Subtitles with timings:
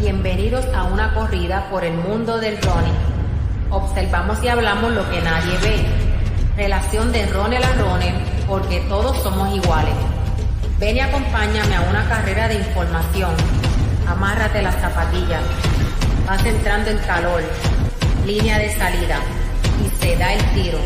[0.00, 3.70] Bienvenidos a una corrida por el mundo del running.
[3.70, 5.86] Observamos y hablamos lo que nadie ve.
[6.56, 8.14] Relación de runner a runner,
[8.48, 9.94] porque todos somos iguales.
[10.80, 13.30] Ven y acompáñame a una carrera de información.
[14.08, 15.44] Amárrate las zapatillas.
[16.26, 17.44] Vas entrando en calor.
[18.26, 19.20] Línea de salida.
[19.86, 20.78] Y se da el tiro.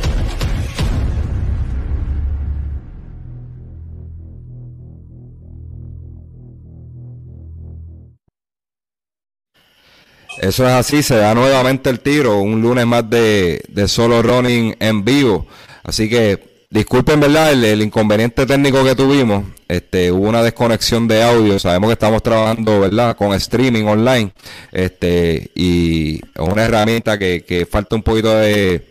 [10.41, 15.05] Eso es así, se da nuevamente el tiro, un lunes más de, solo running en
[15.05, 15.47] vivo.
[15.83, 17.53] Así que disculpen, ¿verdad?
[17.53, 22.81] El, inconveniente técnico que tuvimos, este, hubo una desconexión de audio, sabemos que estamos trabajando,
[22.81, 23.17] ¿verdad?
[23.17, 24.33] Con streaming online,
[24.71, 28.87] este, y es una herramienta que, que falta un poquito de,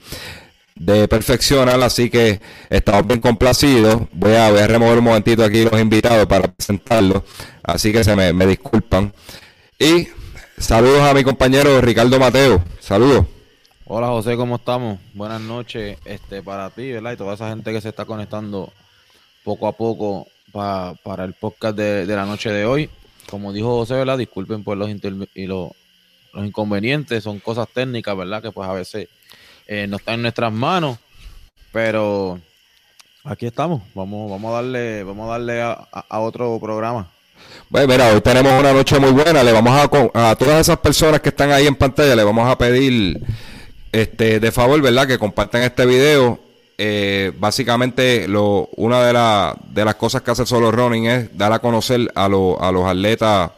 [0.76, 4.02] de perfeccionar, así que estamos bien complacidos.
[4.12, 7.24] Voy a, voy a remover un momentito aquí los invitados para presentarlos,
[7.64, 9.14] así que se me disculpan.
[9.80, 10.08] Y
[10.60, 12.64] Saludos a mi compañero Ricardo Mateo.
[12.80, 13.28] Saludos.
[13.86, 14.98] Hola José, ¿cómo estamos?
[15.14, 17.12] Buenas noches este, para ti, ¿verdad?
[17.14, 18.74] Y toda esa gente que se está conectando
[19.44, 22.90] poco a poco para el podcast de, la noche de hoy.
[23.30, 24.18] Como dijo José, ¿verdad?
[24.18, 24.90] Disculpen por los,
[25.36, 25.72] y los,
[26.34, 28.42] inconvenientes, son cosas técnicas, ¿verdad?
[28.42, 29.10] Que pues a veces
[29.68, 30.98] eh, no están en nuestras manos,
[31.72, 32.42] pero
[33.24, 33.84] aquí estamos.
[33.94, 37.12] Vamos, vamos a darle, vamos a darle a otro programa.
[37.70, 39.44] Bueno, mira, hoy tenemos una noche muy buena.
[39.44, 42.58] Le vamos a, a todas esas personas que están ahí en pantalla, le vamos a
[42.58, 43.20] pedir
[43.92, 45.08] este de favor, ¿verdad?
[45.08, 46.40] Que compartan este video.
[46.78, 51.60] Eh, básicamente, lo, una de, de las cosas que hace Solo Running es dar a
[51.60, 53.52] conocer a, a los atletas,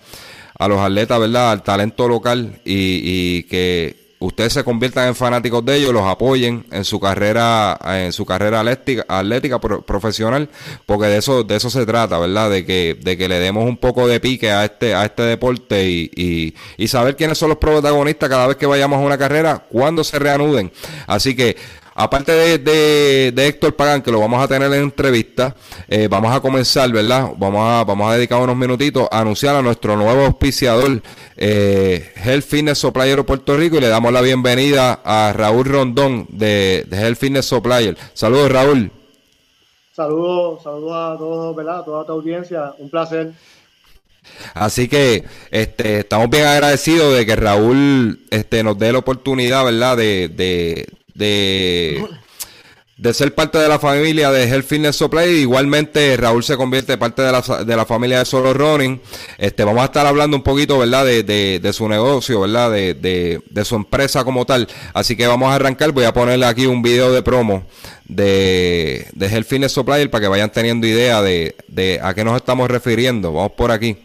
[0.57, 1.51] a los atletas, ¿verdad?
[1.51, 6.65] Al talento local y, y que ustedes se conviertan en fanáticos de ellos, los apoyen
[6.71, 10.49] en su carrera, en su carrera atlética, atlética profesional,
[10.85, 12.49] porque de eso, de eso se trata, ¿verdad?
[12.49, 15.89] De que, de que le demos un poco de pique a este, a este deporte
[15.89, 19.65] y, y, y saber quiénes son los protagonistas cada vez que vayamos a una carrera,
[19.69, 20.71] cuando se reanuden.
[21.07, 21.55] Así que
[22.01, 25.53] Aparte de, de, Héctor Pagán, que lo vamos a tener en entrevista,
[25.89, 27.31] eh, vamos a comenzar, ¿verdad?
[27.35, 31.01] Vamos a, vamos a dedicar unos minutitos a anunciar a nuestro nuevo auspiciador,
[31.35, 36.85] eh, Health Fitness Supplier Puerto Rico, y le damos la bienvenida a Raúl Rondón de,
[36.87, 37.97] de Health Fitness Supplier.
[38.13, 38.91] Saludos, Raúl.
[39.93, 41.79] Saludos, saludos a todos, ¿verdad?
[41.79, 42.75] A toda tu audiencia.
[42.77, 43.33] Un placer.
[44.53, 49.97] Así que este, estamos bien agradecidos de que Raúl este, nos dé la oportunidad, ¿verdad?
[49.97, 50.87] De, de,
[51.19, 52.05] de,
[52.97, 55.41] de ser parte de la familia de Health Fitness Supply.
[55.41, 59.01] Igualmente, Raúl se convierte parte de la, de la familia de Solo Running.
[59.37, 61.05] Este, vamos a estar hablando un poquito, ¿verdad?
[61.05, 61.23] De,
[61.59, 62.71] de, su negocio, ¿verdad?
[62.71, 64.67] De, de, su empresa como tal.
[64.93, 65.91] Así que vamos a arrancar.
[65.91, 67.65] Voy a ponerle aquí un video de promo
[68.05, 72.37] de, de Health Fitness Supply para que vayan teniendo idea de, de a qué nos
[72.37, 73.33] estamos refiriendo.
[73.33, 73.97] Vamos por aquí.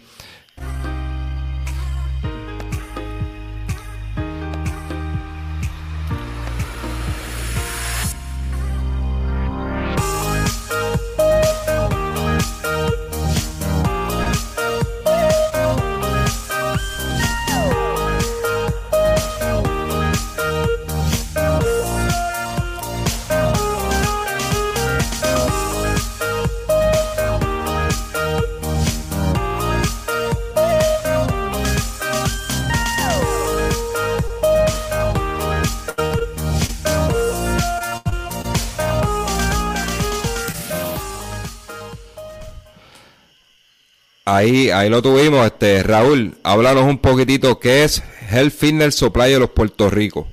[44.34, 49.38] Ahí, ahí lo tuvimos, este Raúl, háblanos un poquitito qué es Health Fitness Supply de
[49.38, 50.26] los Puerto Rico.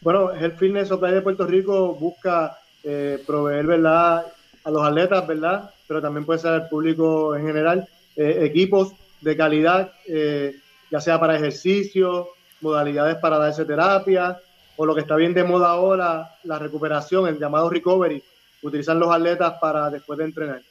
[0.00, 4.24] Bueno, Health Fitness Supply de Puerto Rico busca eh, proveer, ¿verdad?
[4.64, 5.68] A los atletas, ¿verdad?
[5.86, 10.56] Pero también puede ser al público en general, eh, equipos de calidad, eh,
[10.90, 12.28] ya sea para ejercicio,
[12.62, 14.40] modalidades para darse terapia,
[14.76, 18.22] o lo que está bien de moda ahora, la recuperación, el llamado recovery,
[18.62, 20.62] utilizar los atletas para después de entrenar.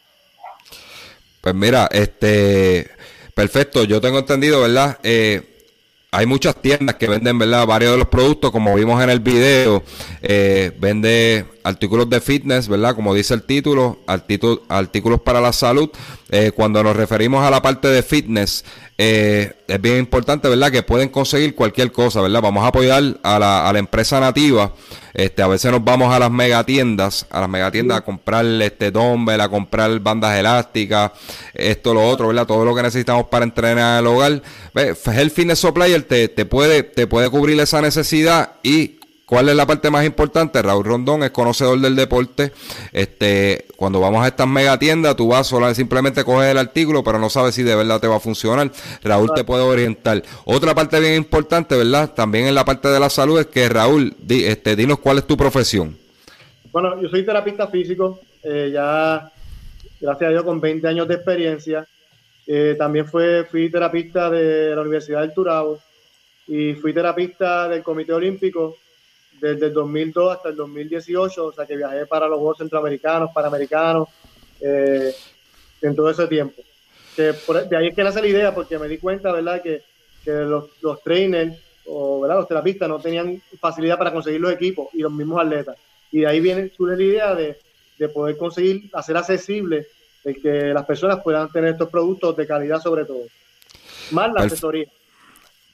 [1.48, 2.90] Pues mira, este,
[3.34, 5.00] perfecto, yo tengo entendido, ¿verdad?
[5.02, 5.64] Eh,
[6.12, 7.66] hay muchas tiendas que venden, ¿verdad?
[7.66, 9.82] Varios de los productos, como vimos en el video,
[10.22, 12.96] eh, vende artículos de fitness, ¿verdad?
[12.96, 15.90] Como dice el título, artículos para la salud.
[16.30, 18.64] Eh, cuando nos referimos a la parte de fitness,
[18.98, 20.72] eh, es bien importante, ¿verdad?
[20.72, 22.42] Que pueden conseguir cualquier cosa, ¿verdad?
[22.42, 24.74] Vamos a apoyar a la, a la empresa nativa.
[25.14, 29.42] Este, a veces nos vamos a las megatiendas, a las megatiendas a comprar este dumbbell,
[29.42, 31.12] a comprar bandas elásticas,
[31.54, 32.48] esto, lo otro, ¿verdad?
[32.48, 34.42] Todo lo que necesitamos para entrenar el hogar.
[34.74, 38.98] El Fitness Supplier te, te, puede, te puede cubrir esa necesidad y
[39.28, 40.62] ¿Cuál es la parte más importante?
[40.62, 42.54] Raúl Rondón es conocedor del deporte.
[42.94, 47.20] Este, cuando vamos a estas mega tiendas, tú vas solo, simplemente coges el artículo, pero
[47.20, 48.72] no sabes si de verdad te va a funcionar.
[49.04, 50.24] Raúl te puede orientar.
[50.46, 52.14] Otra parte bien importante, ¿verdad?
[52.14, 55.36] También en la parte de la salud es que Raúl, este, dinos cuál es tu
[55.36, 55.98] profesión.
[56.72, 59.30] Bueno, yo soy terapista físico, eh, ya
[60.00, 61.86] gracias a Dios con 20 años de experiencia.
[62.46, 65.80] Eh, también fue, fui terapista de la Universidad del Turabo
[66.48, 68.78] y fui terapista del Comité Olímpico
[69.40, 74.10] desde el 2002 hasta el 2018, o sea que viajé para los Juegos Centroamericanos, Panamericanos,
[74.62, 75.14] eh,
[75.82, 76.62] en todo ese tiempo.
[77.16, 77.34] Que
[77.70, 79.84] de ahí es que nace la idea, porque me di cuenta, ¿verdad?, que,
[80.24, 82.38] que los, los, trainers o ¿verdad?
[82.38, 85.78] los terapistas no tenían facilidad para conseguir los equipos y los mismos atletas.
[86.12, 87.58] Y de ahí viene surge la idea de,
[87.98, 89.88] de poder conseguir, hacer accesible
[90.24, 93.24] el que las personas puedan tener estos productos de calidad sobre todo.
[94.12, 94.88] Más la asesoría.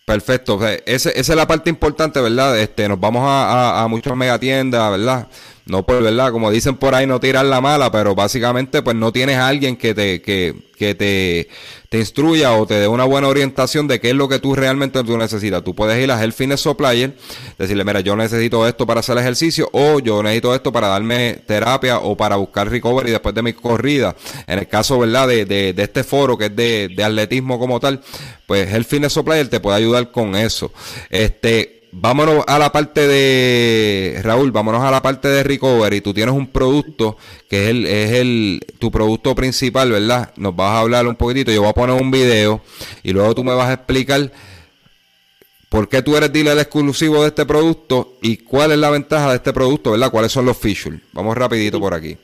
[0.06, 2.60] Perfecto, esa es la parte importante, ¿verdad?
[2.60, 5.30] Este, nos vamos a, a, a muchas megatiendas, ¿verdad?
[5.65, 9.13] No por verdad, como dicen por ahí, no tirar la mala, pero básicamente pues no
[9.13, 11.48] tienes a alguien que te, que, que te,
[11.88, 15.01] te instruya o te dé una buena orientación de qué es lo que tú realmente
[15.06, 15.63] tú necesitas.
[15.63, 17.15] Tú puedes ir a Health Fitness Supplier,
[17.57, 22.00] decirle, mira, yo necesito esto para hacer ejercicio o yo necesito esto para darme terapia
[22.00, 24.18] o para buscar recovery después de mi corrida.
[24.48, 25.30] En el caso, ¿verdad?
[25.30, 28.01] De, de, de este foro que es de, de atletismo como tal,
[28.45, 30.74] pues Health Fitness Supplier te puede ayudar con eso.
[31.09, 36.01] Este, vámonos a la parte de Raúl, vámonos a la parte de recovery.
[36.01, 37.18] Tú tienes un producto
[37.50, 40.34] que es el, es el tu producto principal, ¿verdad?
[40.36, 41.51] Nos vas a hablar un poquitito.
[41.51, 42.62] Yo voy a poner un video
[43.04, 44.31] y luego tú me vas a explicar
[45.69, 49.38] por qué tú eres dealer exclusivo de este producto y cuál es la ventaja de
[49.38, 50.12] este producto, ¿verdad?
[50.12, 51.00] ¿Cuáles son los features?
[51.13, 52.18] Vamos rapidito por aquí.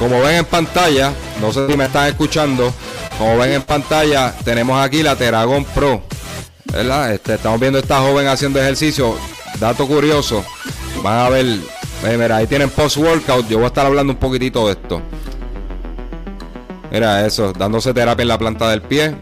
[0.00, 2.72] Como ven en pantalla, no sé si me están escuchando,
[3.18, 6.02] como ven en pantalla, tenemos aquí la Teragon Pro.
[6.72, 7.12] ¿verdad?
[7.12, 9.16] Este, estamos viendo a esta joven haciendo ejercicio.
[9.58, 10.44] Dato curioso,
[11.02, 13.48] van a ver, eh, mira, ahí tienen post-workout.
[13.48, 15.02] Yo voy a estar hablando un poquitito de esto.
[16.90, 19.14] Mira eso, dándose terapia en la planta del pie.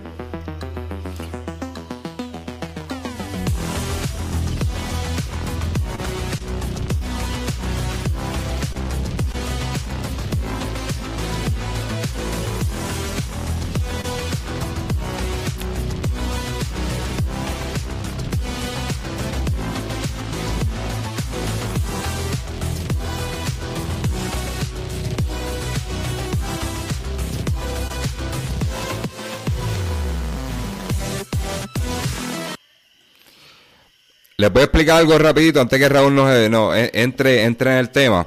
[34.49, 37.73] Les voy a explicar algo rapidito antes que Raúl nos, eh, no, eh, entre, entre
[37.73, 38.27] en el tema.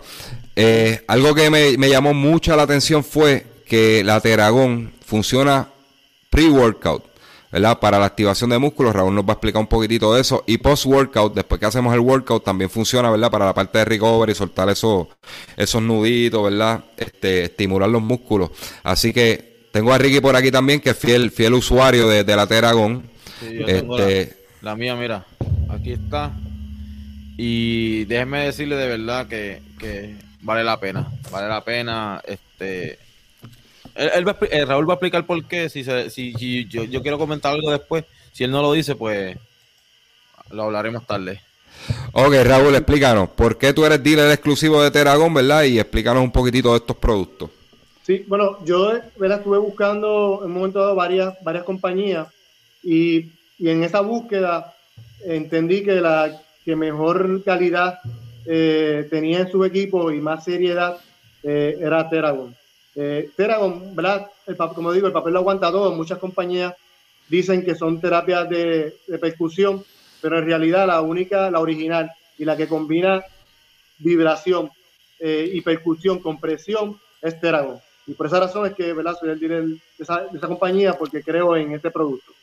[0.56, 5.69] Eh, algo que me, me, llamó mucho la atención fue que la Teragón funciona
[6.29, 7.06] pre-workout,
[7.51, 7.79] ¿verdad?
[7.79, 8.94] Para la activación de músculos.
[8.94, 10.44] Raúl nos va a explicar un poquitito de eso.
[10.45, 13.31] Y post-workout, después que hacemos el workout, también funciona, ¿verdad?
[13.31, 15.07] Para la parte de recovery, soltar esos,
[15.57, 16.83] esos nuditos, ¿verdad?
[16.97, 18.51] Este, estimular los músculos.
[18.83, 22.35] Así que tengo a Ricky por aquí también, que es fiel, fiel usuario de, de
[22.35, 23.09] la Teragón.
[23.39, 25.25] Sí, este, la, la mía, mira
[25.81, 26.31] aquí está.
[27.38, 31.12] Y déjenme decirle de verdad que, que vale la pena.
[31.31, 32.22] Vale la pena.
[32.25, 33.00] Este.
[33.95, 35.69] Él, va, eh, Raúl va a explicar por qué.
[35.69, 38.95] Si, se, si, si yo, yo, quiero comentar algo después, si él no lo dice,
[38.95, 39.38] pues
[40.51, 41.42] lo hablaremos tarde.
[42.13, 43.30] Ok, Raúl, explícanos.
[43.30, 45.63] ¿Por qué tú eres dealer exclusivo de Teragón, verdad?
[45.63, 47.50] Y explícanos un poquitito de estos productos.
[48.03, 49.39] Sí, bueno, yo ¿verdad?
[49.39, 52.27] estuve buscando en un momento dado varias, varias compañías
[52.84, 54.74] y, y en esa búsqueda
[55.25, 58.00] entendí que la que mejor calidad
[58.46, 60.98] eh, tenía en su equipo y más seriedad
[61.44, 62.56] eh, era Teragon.
[62.96, 64.28] Eh, Teragon, ¿verdad?
[64.46, 65.94] El, como digo, el papel lo aguanta todo.
[65.94, 66.75] Muchas compañías
[67.28, 69.84] dicen que son terapias de, percusión,
[70.22, 73.24] pero en realidad la única, la original y la que combina
[74.00, 74.70] vibración
[75.20, 77.80] eh, y percusión con presión es Teragon.
[78.08, 79.16] Y por esa razón es que ¿verdad?
[79.20, 82.34] soy el de esa, de esa compañía porque creo en este producto.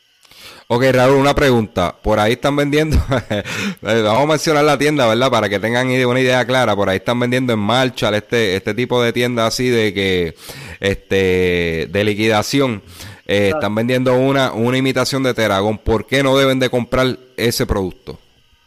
[0.67, 1.95] Ok, Raúl, una pregunta.
[2.01, 2.97] Por ahí están vendiendo,
[3.81, 5.31] vamos a mencionar la tienda, ¿verdad?
[5.31, 6.75] Para que tengan una idea clara.
[6.75, 10.35] Por ahí están vendiendo en marcha este, este tipo de tienda así de que,
[10.79, 12.83] este, de liquidación.
[13.25, 15.77] Eh, están vendiendo una, una imitación de Teragón.
[15.77, 18.17] ¿Por qué no deben de comprar ese producto?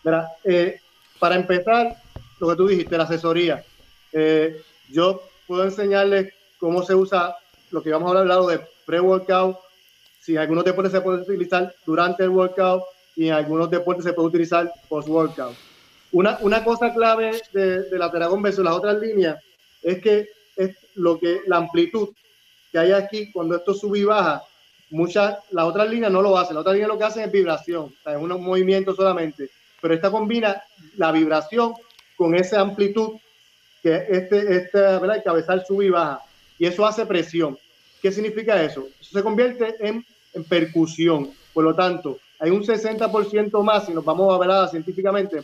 [0.05, 0.81] Mira, eh,
[1.19, 1.97] para empezar,
[2.39, 3.65] lo que tú dijiste, la asesoría.
[4.13, 7.37] Eh, yo puedo enseñarles cómo se usa
[7.71, 9.57] lo que vamos a hablar de pre-workout,
[10.23, 12.85] si algunos deportes se puede utilizar durante el workout
[13.17, 15.57] y en algunos deportes se puede utilizar post-workout.
[16.13, 19.43] Una, una cosa clave de, de la Teragón versus las otras líneas
[19.83, 22.11] es que es lo que la amplitud
[22.71, 24.43] que hay aquí, cuando esto sube y baja,
[24.91, 26.55] muchas, la otra línea no lo hace.
[26.55, 29.51] La otra línea lo que hace es vibración, es un movimiento solamente.
[29.81, 30.63] Pero esta combina
[30.97, 31.75] la vibración
[32.17, 33.19] con esa amplitud
[33.83, 35.17] que este, este ¿verdad?
[35.17, 36.23] el cabezal sube y baja.
[36.59, 37.59] Y eso hace presión.
[38.01, 38.89] ¿Qué significa eso?
[39.01, 41.31] Eso se convierte en, en percusión.
[41.53, 45.43] Por lo tanto, hay un 60% más, si nos vamos a ver científicamente,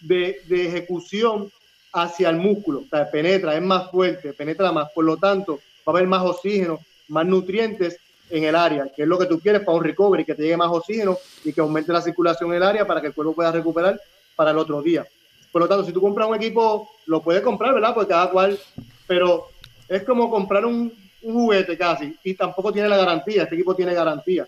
[0.00, 1.50] de, de, ejecución
[1.92, 2.80] hacia el músculo.
[2.80, 4.90] O sea, penetra, es más fuerte, penetra más.
[4.92, 7.98] Por lo tanto, va a haber más oxígeno, más nutrientes
[8.30, 10.56] en el área, que es lo que tú quieres para un recovery, que te llegue
[10.56, 13.52] más oxígeno y que aumente la circulación en el área para que el cuerpo pueda
[13.52, 14.00] recuperar
[14.34, 15.06] para el otro día.
[15.52, 17.92] Por lo tanto, si tú compras un equipo, lo puedes comprar, ¿verdad?
[17.94, 18.58] Porque cada cual,
[19.06, 19.48] pero
[19.86, 23.94] es como comprar un, un juguete casi y tampoco tiene la garantía, este equipo tiene
[23.94, 24.46] garantía.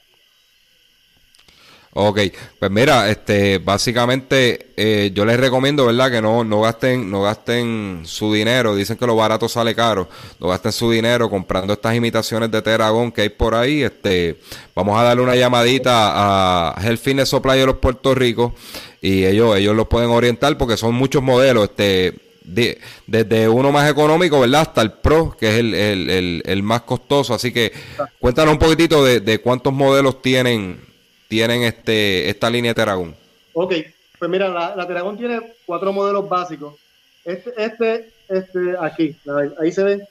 [1.96, 2.18] Ok,
[2.58, 6.10] pues mira, este, básicamente eh, yo les recomiendo, ¿verdad?
[6.10, 8.74] Que no, no gasten, no gasten su dinero.
[8.74, 10.08] Dicen que lo barato sale caro.
[10.40, 13.84] No gasten su dinero comprando estas imitaciones de Teragón que hay por ahí.
[13.84, 14.40] Este,
[14.74, 18.54] vamos a darle una llamadita a Health Fitness Supply de los Puerto Rico
[19.00, 21.66] y ellos, ellos los pueden orientar porque son muchos modelos.
[21.70, 22.14] Este,
[22.44, 24.60] desde uno más económico, ¿verdad?
[24.60, 27.34] Hasta el Pro, que es el, el, el, más costoso.
[27.34, 27.72] Así que
[28.20, 30.78] cuéntanos un poquitito de, de cuántos modelos tienen
[31.34, 33.14] tienen este, esta línea de Teragón?
[33.54, 33.74] Ok,
[34.18, 36.76] pues mira, la, la tiene cuatro modelos básicos.
[37.24, 39.16] Este, este, este, aquí,
[39.60, 40.08] ahí, se ve.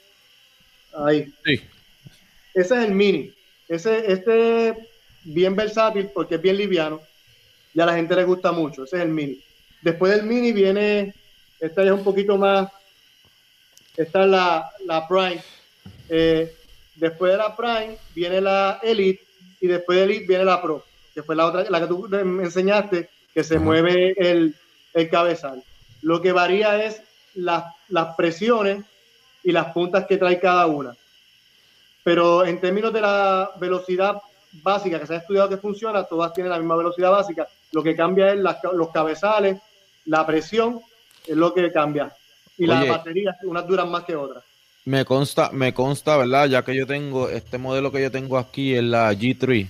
[0.94, 1.32] Ahí.
[1.44, 1.60] Sí.
[2.54, 3.32] Ese es el mini.
[3.68, 4.88] Ese, este
[5.24, 7.00] bien versátil porque es bien liviano
[7.72, 8.84] y a la gente le gusta mucho.
[8.84, 9.42] Ese es el mini.
[9.80, 11.14] Después del mini viene,
[11.66, 12.70] esta ya es un poquito más,
[13.96, 15.42] esta es la, la Prime.
[16.08, 16.54] Eh,
[16.96, 19.24] después de la Prime viene la Elite
[19.60, 22.42] y después de Elite viene la Pro que fue la otra, la que tú me
[22.42, 24.54] enseñaste, que se mueve el,
[24.92, 25.62] el, cabezal.
[26.02, 27.00] Lo que varía es
[27.34, 28.84] las presiones
[29.44, 30.96] y las puntas que trae cada una.
[32.02, 34.20] Pero en términos de la velocidad
[34.62, 37.48] básica que se ha estudiado que funciona, todas tienen la misma velocidad básica.
[37.72, 39.60] Lo que cambia es los cabezales,
[40.04, 40.80] la presión,
[41.26, 42.12] es lo que cambia.
[42.56, 44.44] Y las baterías, unas duran más que otras.
[44.84, 46.46] Me consta, me consta, ¿verdad?
[46.46, 49.68] Ya que yo tengo, este modelo que yo tengo aquí es la G3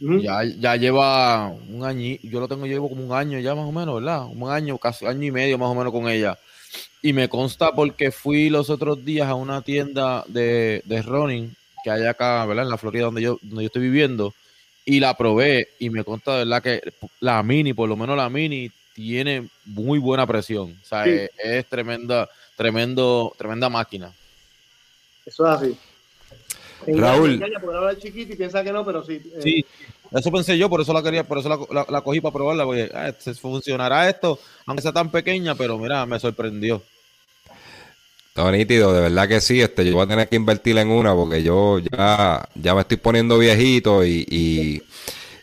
[0.00, 3.72] ya, ya lleva un año, yo lo tengo, llevo como un año ya más o
[3.72, 4.24] menos, ¿verdad?
[4.26, 6.38] Un año, casi año y medio más o menos con ella.
[7.02, 11.90] Y me consta porque fui los otros días a una tienda de, de running que
[11.90, 12.64] hay acá, ¿verdad?
[12.64, 14.34] En la Florida donde yo, donde yo estoy viviendo.
[14.86, 16.62] Y la probé y me consta, ¿verdad?
[16.62, 16.80] Que
[17.20, 20.76] la mini, por lo menos la mini, tiene muy buena presión.
[20.82, 24.12] O sea, es, es, tremenda, tremendo, tremenda máquina.
[25.24, 25.78] Eso es así.
[26.86, 27.40] Raúl.
[27.98, 29.14] chiquito y piensa que no, pero sí.
[29.14, 29.40] Eh.
[29.42, 29.66] Sí,
[30.12, 32.90] eso pensé yo, por eso la quería, por eso la, la, cogí para probarla, porque
[32.94, 36.82] ah, funcionará esto, aunque sea tan pequeña, pero mira, me sorprendió.
[38.34, 41.14] Todo nítido, de verdad que sí, este, yo voy a tener que invertir en una
[41.14, 44.82] porque yo ya, ya me estoy poniendo viejito y y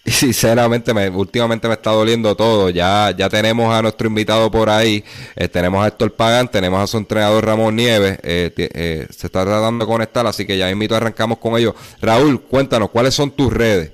[0.12, 2.70] sinceramente, me, últimamente me está doliendo todo.
[2.70, 5.04] Ya, ya tenemos a nuestro invitado por ahí.
[5.36, 8.18] Eh, tenemos a Héctor Pagan, tenemos a su entrenador Ramón Nieves.
[8.24, 11.76] Eh, eh, se está tratando de conectar, así que ya invito, arrancamos con ellos.
[12.02, 13.92] Raúl, cuéntanos, ¿cuáles son tus redes?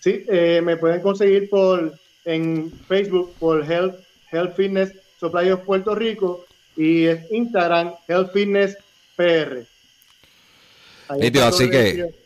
[0.00, 0.24] Sí,
[0.62, 1.94] me pueden conseguir por
[2.24, 3.96] en Facebook por Health,
[4.32, 6.44] Health Fitness Supply of Puerto Rico
[6.76, 8.76] y en Instagram Health Fitness
[9.16, 9.66] PR.
[11.08, 12.19] así que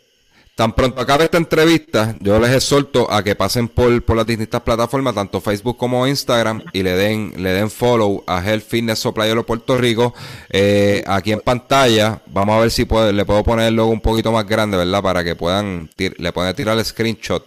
[0.54, 4.62] Tan pronto acabe esta entrevista, yo les exhorto a que pasen por, por las distintas
[4.62, 9.34] plataformas, tanto Facebook como Instagram, y le den, le den follow a Health Fitness Supply
[9.34, 10.14] de Puerto Rico.
[10.50, 14.00] Eh, aquí en pantalla, vamos a ver si puede, le puedo poner el logo un
[14.00, 15.02] poquito más grande, ¿verdad?
[15.02, 17.44] Para que puedan, le puedan tirar el screenshot.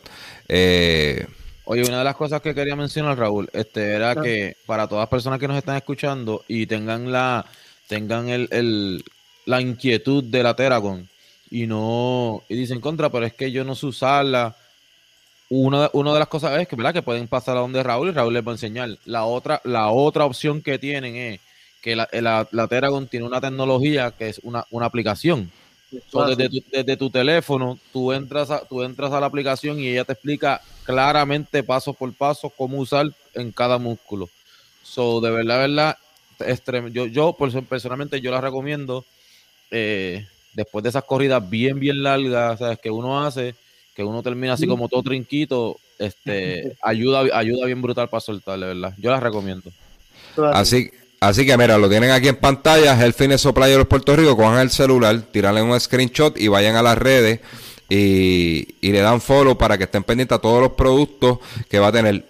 [0.49, 1.25] Eh,
[1.63, 5.09] Oye, una de las cosas que quería mencionar, Raúl, este, era que para todas las
[5.09, 7.45] personas que nos están escuchando y tengan la,
[7.87, 9.05] tengan el, el
[9.45, 11.07] la inquietud de la Teragon,
[11.49, 14.55] y no y dicen contra, pero es que yo no sé usarla.
[15.49, 16.93] Una, una de las cosas es que, ¿verdad?
[16.93, 18.97] que pueden pasar a donde Raúl y Raúl les va a enseñar.
[19.05, 21.39] La otra, la otra opción que tienen es
[21.81, 25.49] que la, la, la Teragon tiene una tecnología que es una, una aplicación.
[25.89, 30.03] desde, tu, desde, tu, teléfono, tú entras, a, tú entras a la aplicación y ella
[30.03, 34.29] te explica claramente, paso por paso, cómo usar en cada músculo.
[34.83, 35.97] So, de verdad, verdad,
[36.91, 37.37] yo, yo
[37.69, 39.05] personalmente yo la recomiendo.
[39.71, 40.27] Eh,
[40.57, 42.79] después de esas corridas bien, bien largas, ¿sabes?
[42.79, 43.53] Que uno hace,
[43.95, 48.93] que uno termina así como todo trinquito, este, ayuda, ayuda bien brutal para soltarle, ¿verdad?
[48.97, 49.69] Yo las recomiendo.
[50.51, 54.35] Así, así que mira, lo tienen aquí en pantalla, el Fitness Supply de Puerto Rico,
[54.35, 57.39] cojan el celular, tirarle un screenshot y vayan a las redes
[57.87, 61.37] y, y le dan follow para que estén pendientes a todos los productos
[61.69, 62.25] que va a tener.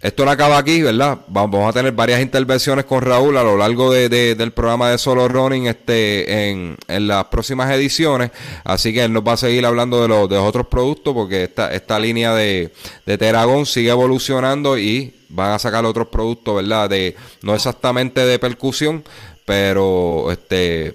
[0.00, 1.18] Esto no acaba aquí, ¿verdad?
[1.26, 5.26] Vamos a tener varias intervenciones con Raúl a lo largo de, del programa de Solo
[5.26, 8.30] Running este, en, las próximas ediciones.
[8.62, 11.72] Así que él nos va a seguir hablando de los, de otros productos porque esta,
[11.74, 12.72] esta línea de,
[13.06, 16.88] de Teragón sigue evolucionando y van a sacar otros productos, ¿verdad?
[16.88, 19.02] De, no exactamente de percusión,
[19.44, 20.94] pero este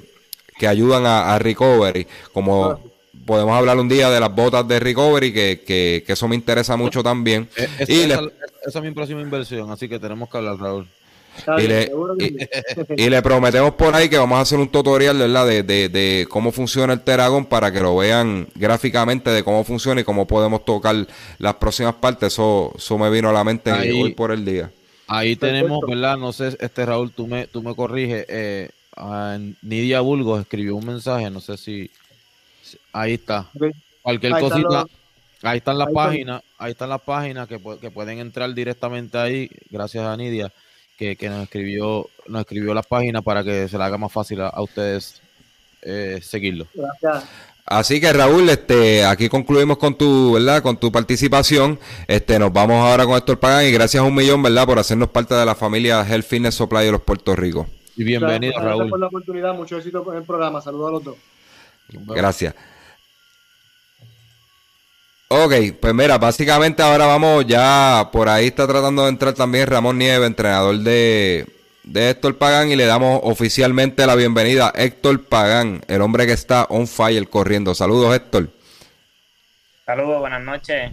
[0.57, 2.79] que ayudan a, a recovery, como
[3.25, 7.03] podemos hablar un día de las botas de recovery, que, que, eso me interesa mucho
[7.03, 7.47] también.
[7.55, 8.21] Eh, y esa,
[8.65, 10.87] es mi próxima inversión, así que tenemos que hablar, Raúl.
[11.57, 11.91] Y le,
[12.95, 15.47] y, le, prometemos por ahí que vamos a hacer un tutorial ¿verdad?
[15.47, 20.01] De, de, de cómo funciona el Teragon para que lo vean gráficamente de cómo funciona
[20.01, 21.07] y cómo podemos tocar
[21.39, 22.33] las próximas partes.
[22.33, 24.69] Eso, eso me vino a la mente hoy por el día.
[25.07, 26.17] Ahí tenemos, ¿verdad?
[26.17, 28.25] No sé, este Raúl, tú me, tú me corriges.
[28.29, 28.69] Eh,
[29.63, 31.89] Nidia Bulgos escribió un mensaje, no sé si
[32.91, 33.49] Ahí está.
[34.01, 34.85] Cualquier cosita.
[35.43, 40.05] ahí están las páginas, ahí están las páginas que, que, pueden entrar directamente ahí, gracias
[40.05, 40.51] a Nidia,
[40.97, 44.61] que, nos escribió, nos escribió las páginas para que se le haga más fácil a,
[44.61, 45.21] ustedes
[45.81, 46.67] eh, seguirlo.
[46.73, 47.29] Gracias.
[47.65, 50.61] Así que Raúl, este, aquí concluimos con tu, ¿verdad?
[50.61, 51.79] Con tu participación.
[52.07, 54.65] Este, nos vamos ahora con Héctor Pagán y gracias a un millón, ¿verdad?
[54.65, 57.67] Por hacernos parte de la familia Health Fitness Supply de los Puerto Rico.
[57.95, 58.65] Y bienvenido, Raúl.
[58.65, 60.61] Gracias por la oportunidad, mucho éxito en el programa.
[60.61, 61.15] Saludos a los dos.
[61.89, 62.55] Gracias.
[65.35, 69.97] Ok, pues mira, básicamente ahora vamos ya, por ahí está tratando de entrar también Ramón
[69.97, 71.47] Nieve, entrenador de,
[71.83, 76.33] de Héctor Pagán, y le damos oficialmente la bienvenida a Héctor Pagán, el hombre que
[76.33, 77.73] está on fire corriendo.
[77.73, 78.49] Saludos, Héctor.
[79.87, 80.91] Saludos, buenas noches.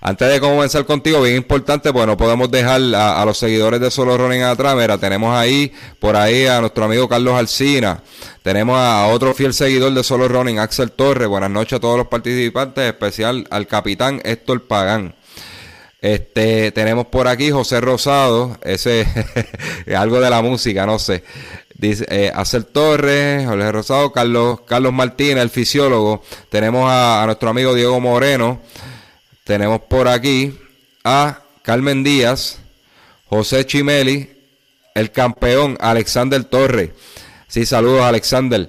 [0.00, 4.16] Antes de comenzar contigo, bien importante, pues no podemos dejar a, los seguidores de Solo
[4.16, 4.76] Running atrás.
[4.76, 8.02] Mira, tenemos ahí, por ahí, a nuestro amigo Carlos Alcina.
[8.42, 11.28] Tenemos a otro fiel seguidor de Solo Running, Axel Torres.
[11.28, 15.14] Buenas noches a todos los participantes, especial al capitán Héctor Pagán.
[16.00, 19.06] Este, tenemos por aquí José Rosado, ese
[19.96, 21.24] algo de la música, no sé.
[21.74, 26.22] Dice eh, Axel Torres, José Rosado, Carlos, Carlos Martínez, el fisiólogo.
[26.48, 28.60] Tenemos a nuestro amigo Diego Moreno.
[29.46, 30.58] Tenemos por aquí
[31.04, 32.58] a Carmen Díaz,
[33.28, 34.28] José Chimeli,
[34.92, 36.90] el campeón Alexander Torres.
[37.46, 38.68] Sí, saludos Alexander.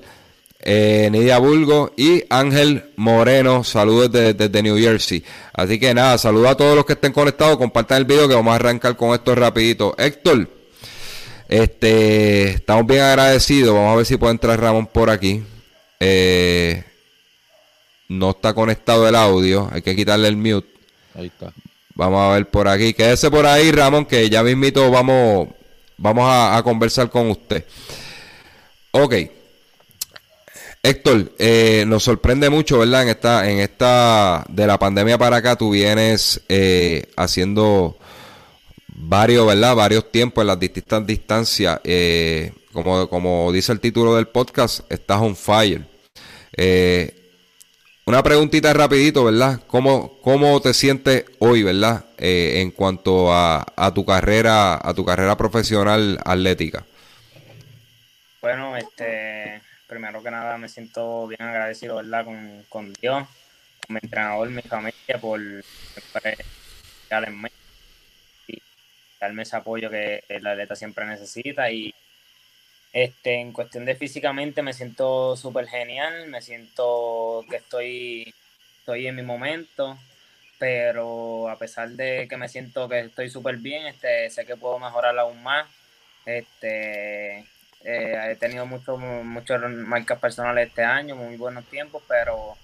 [0.60, 5.24] Eh, Nidia Bulgo y Ángel Moreno, saludos desde, New Jersey.
[5.52, 8.52] Así que nada, saludos a todos los que estén conectados, compartan el video que vamos
[8.52, 9.96] a arrancar con esto rapidito.
[9.98, 10.48] Héctor,
[11.50, 15.44] este, estamos bien agradecidos, vamos a ver si puede entrar Ramón por aquí.
[16.00, 16.84] Eh,
[18.08, 19.70] no está conectado el audio.
[19.72, 20.68] Hay que quitarle el mute.
[21.16, 21.54] Ahí está.
[21.96, 22.94] Vamos a ver por aquí.
[22.94, 25.50] Quédese por ahí, Ramón, que ya mismito vamos,
[25.98, 27.66] vamos a, conversar con usted.
[28.92, 29.14] Ok.
[30.84, 33.04] Héctor, eh, nos sorprende mucho, ¿verdad?
[33.04, 37.98] En esta, en esta, de la pandemia para acá, tú vienes eh, haciendo
[38.88, 39.76] varios, ¿verdad?
[39.76, 41.80] Varios tiempos en las distintas distancias.
[41.84, 45.84] Eh, como, como dice el título del podcast, estás on fire.
[46.56, 47.27] Eh,
[48.08, 49.60] una preguntita rapidito, ¿verdad?
[49.68, 52.06] ¿Cómo, cómo te sientes hoy, ¿verdad?
[52.18, 56.86] Eh, en cuanto a, a, tu carrera, a tu carrera profesional atlética.
[58.42, 62.24] Bueno, este, primero que nada me siento bien agradecido, ¿verdad?
[62.24, 63.28] Con, con Dios,
[63.86, 65.42] con mi entrenador, mi familia, por
[69.20, 71.94] darme ese apoyo que el atleta siempre necesita y
[72.98, 78.34] este, en cuestión de físicamente me siento súper genial, me siento que estoy,
[78.80, 80.00] estoy en mi momento,
[80.58, 84.80] pero a pesar de que me siento que estoy súper bien, este, sé que puedo
[84.80, 85.68] mejorar aún más.
[86.26, 87.46] Este,
[87.84, 92.58] eh, he tenido muchos muchos marcas personales este año, muy buenos tiempos, pero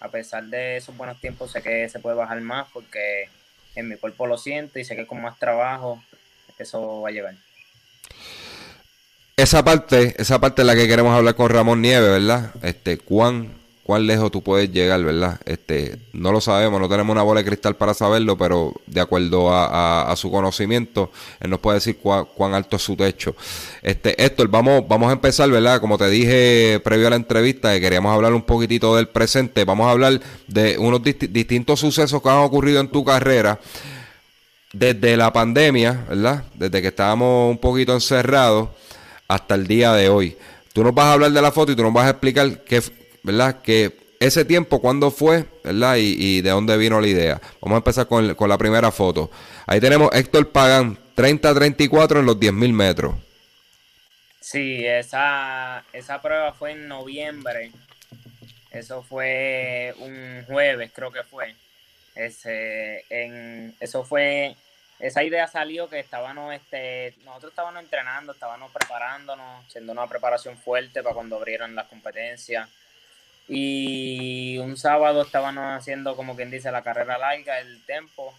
[0.00, 3.30] a pesar de esos buenos tiempos sé que se puede bajar más porque
[3.74, 6.02] en mi cuerpo lo siento y sé que con más trabajo
[6.58, 7.34] eso va a llegar
[9.38, 12.50] esa parte, esa parte es la que queremos hablar con Ramón Nieves, ¿verdad?
[12.60, 13.52] Este, cuán,
[13.84, 15.38] cuán lejos tú puedes llegar, ¿verdad?
[15.44, 19.50] Este, no lo sabemos, no tenemos una bola de cristal para saberlo, pero de acuerdo
[19.52, 23.36] a, su conocimiento, él nos puede decir cuán, alto es su techo.
[23.80, 25.80] Este, Héctor, vamos, vamos a empezar, ¿verdad?
[25.80, 29.86] Como te dije previo a la entrevista, que queríamos hablar un poquitito del presente, vamos
[29.86, 33.60] a hablar de unos distintos sucesos que han ocurrido en tu carrera
[34.72, 36.42] desde la pandemia, ¿verdad?
[36.54, 38.70] Desde que estábamos un poquito encerrados
[39.28, 40.36] hasta el día de hoy.
[40.72, 42.82] Tú nos vas a hablar de la foto y tú nos vas a explicar qué,
[43.22, 43.60] ¿verdad?
[43.62, 45.96] Que ese tiempo, cuándo fue, ¿verdad?
[45.98, 47.40] Y, de dónde vino la idea.
[47.60, 49.30] Vamos a empezar con, con la primera foto.
[49.66, 53.14] Ahí tenemos Héctor Pagán, 30-34 en los 10.000 metros.
[54.40, 57.70] Sí, esa, esa prueba fue en noviembre.
[58.70, 61.54] Eso fue un jueves, creo que fue.
[62.14, 64.56] Ese, en, eso fue
[64.98, 71.02] esa idea salió que estábamos, este, nosotros estábamos entrenando, estábamos preparándonos, haciendo una preparación fuerte
[71.02, 72.68] para cuando abrieran las competencias.
[73.46, 78.34] Y un sábado estábamos haciendo, como quien dice, la carrera larga, el tempo.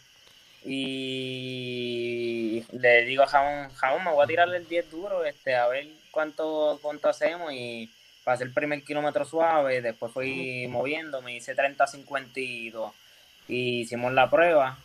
[0.65, 5.67] Y le digo a Jaón, Jaón, me voy a tirar el 10 duro, este, a
[5.67, 7.54] ver cuánto, cuánto hacemos.
[7.54, 7.89] Y
[8.26, 12.91] pasé el primer kilómetro suave, después fui moviendo, me hice 30-52
[13.48, 14.78] y hicimos la prueba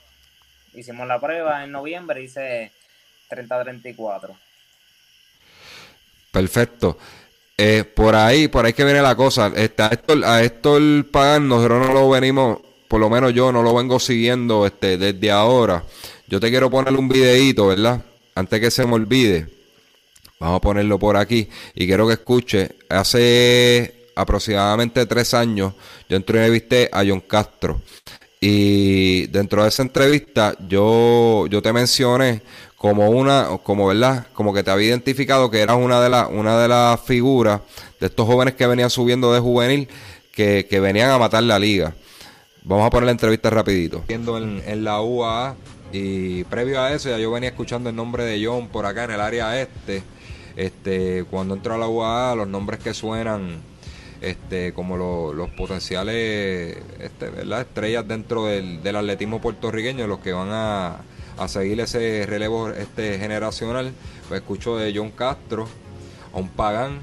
[0.74, 2.72] Hicimos la prueba en noviembre, hice
[3.30, 4.36] 30-34.
[6.30, 6.98] Perfecto.
[7.56, 9.52] Eh, por ahí, por ahí que viene la cosa.
[9.54, 9.88] Este, a,
[10.42, 12.58] esto, a Pagan, nosotros no lo venimos,
[12.88, 15.84] por lo menos yo no lo vengo siguiendo este, desde ahora.
[16.26, 18.04] Yo te quiero poner un videíto, ¿verdad?
[18.34, 19.46] Antes que se me olvide.
[20.40, 21.48] Vamos a ponerlo por aquí.
[21.74, 22.70] Y quiero que escuche.
[22.88, 25.74] Hace aproximadamente tres años
[26.08, 27.80] yo entrevisté a John Castro.
[28.46, 32.42] Y dentro de esa entrevista yo, yo te mencioné
[32.76, 36.58] como una, como verdad, como que te había identificado que eras una de las, una
[36.58, 37.62] de las figuras
[37.98, 39.88] de estos jóvenes que venían subiendo de juvenil,
[40.30, 41.94] que, venían a matar la liga.
[42.64, 44.04] Vamos a poner la entrevista rapidito.
[44.06, 45.56] Viendo en, en la UAA
[45.94, 49.12] y previo a eso ya yo venía escuchando el nombre de John por acá en
[49.12, 50.02] el área este.
[50.54, 53.62] Este, cuando entro a la UAA, los nombres que suenan
[54.24, 61.00] este, como los potenciales este, estrellas dentro del, atletismo puertorriqueño, los que van a,
[61.48, 63.92] seguir ese relevo este, generacional.
[64.28, 65.68] Pues escucho de John Castro,
[66.32, 67.00] a un Pagán,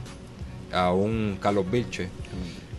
[0.74, 2.10] a un Carlos Vilche.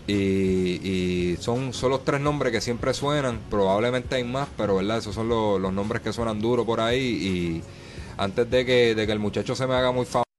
[0.09, 5.15] Y, son, son los tres nombres que siempre suenan, probablemente hay más, pero verdad, esos
[5.15, 7.01] son los, los nombres que suenan duro por ahí.
[7.01, 7.63] Y
[8.17, 10.32] antes de que, de que el muchacho se me haga muy famoso,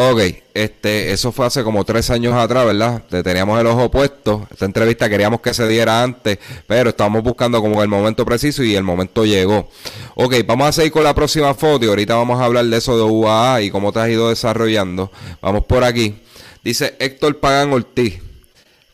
[0.00, 0.20] Ok,
[0.54, 3.02] este, eso fue hace como tres años atrás, ¿verdad?
[3.10, 4.46] Le teníamos el ojo puesto.
[4.48, 8.76] Esta entrevista queríamos que se diera antes, pero estábamos buscando como el momento preciso y
[8.76, 9.68] el momento llegó.
[10.14, 12.96] Ok, vamos a seguir con la próxima foto y ahorita vamos a hablar de eso
[12.96, 15.10] de UAA y cómo te has ido desarrollando.
[15.42, 16.22] Vamos por aquí.
[16.62, 18.20] Dice Héctor Pagan Ortiz,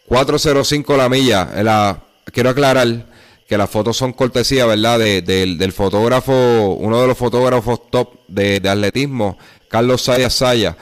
[0.06, 1.50] 405 la milla.
[1.62, 3.12] La, quiero aclarar
[3.46, 5.00] que las fotos son cortesía, ¿verdad?
[5.00, 9.36] del fotógrafo, uno de los fotógrafos top de, de atletismo,
[9.68, 10.74] Carlos Saya Saya.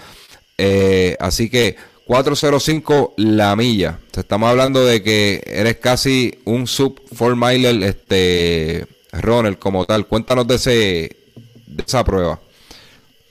[0.64, 1.74] Eh, así que
[2.06, 3.98] 405 la milla.
[4.16, 10.06] Estamos hablando de que eres casi un sub 4 miler este runner como tal.
[10.06, 11.16] Cuéntanos de ese
[11.84, 12.38] esa prueba.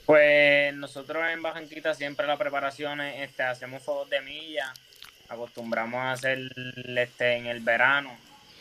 [0.05, 4.73] Pues nosotros en Bajanquita siempre la preparación este, hacemos fotos de milla.
[5.29, 6.51] Acostumbramos a hacer
[6.97, 8.11] este en el verano.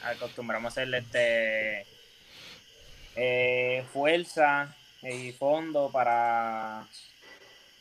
[0.05, 1.87] Acostumbramos a hacer este
[3.17, 6.87] eh, fuerza y fondo para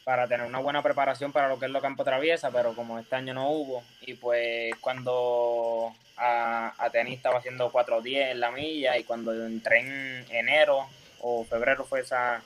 [0.10, 3.16] para tener una buena preparación para lo que es lo campo traviesa, pero como este
[3.16, 8.98] año no hubo, y pues cuando a, a tenis estaba haciendo 4.10 en la milla,
[8.98, 10.88] y cuando entré en enero
[11.22, 12.42] o febrero fue esa,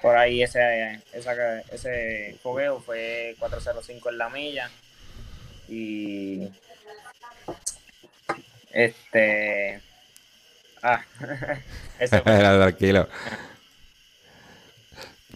[0.00, 4.70] por ahí ese, esa, ese fogueo fue 4.05 en la milla,
[5.68, 6.50] y
[8.70, 9.82] este...
[10.82, 11.04] Ah,
[11.98, 13.06] ese Tranquilo.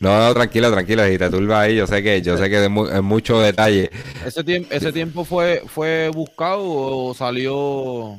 [0.00, 2.70] No, no, tranquilo, tranquilo, si te turba ahí, yo sé que, yo sé que es,
[2.70, 3.90] mucho detalle.
[4.24, 8.18] ¿Ese tiempo, ese tiempo fue, fue buscado o salió?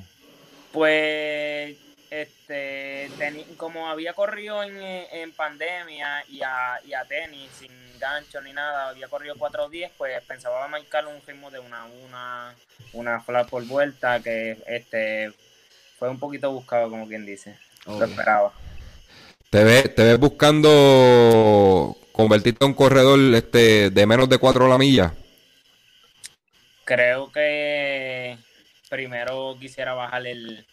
[0.72, 1.76] Pues,
[2.12, 3.10] este,
[3.58, 9.08] como había corrido en, pandemia y a, y a, tenis sin gancho ni nada, había
[9.08, 12.56] corrido 4.10, pues pensaba marcar un ritmo de una, una,
[12.94, 15.34] una flat por vuelta que, este,
[15.98, 17.58] fue un poquito buscado, como quien dice.
[17.88, 18.54] Lo esperaba.
[19.52, 24.78] ¿Te ves, te ves buscando convertirte en un corredor este, de menos de 4 la
[24.78, 25.14] milla?
[26.86, 28.38] Creo que
[28.90, 30.66] primero quisiera bajar el...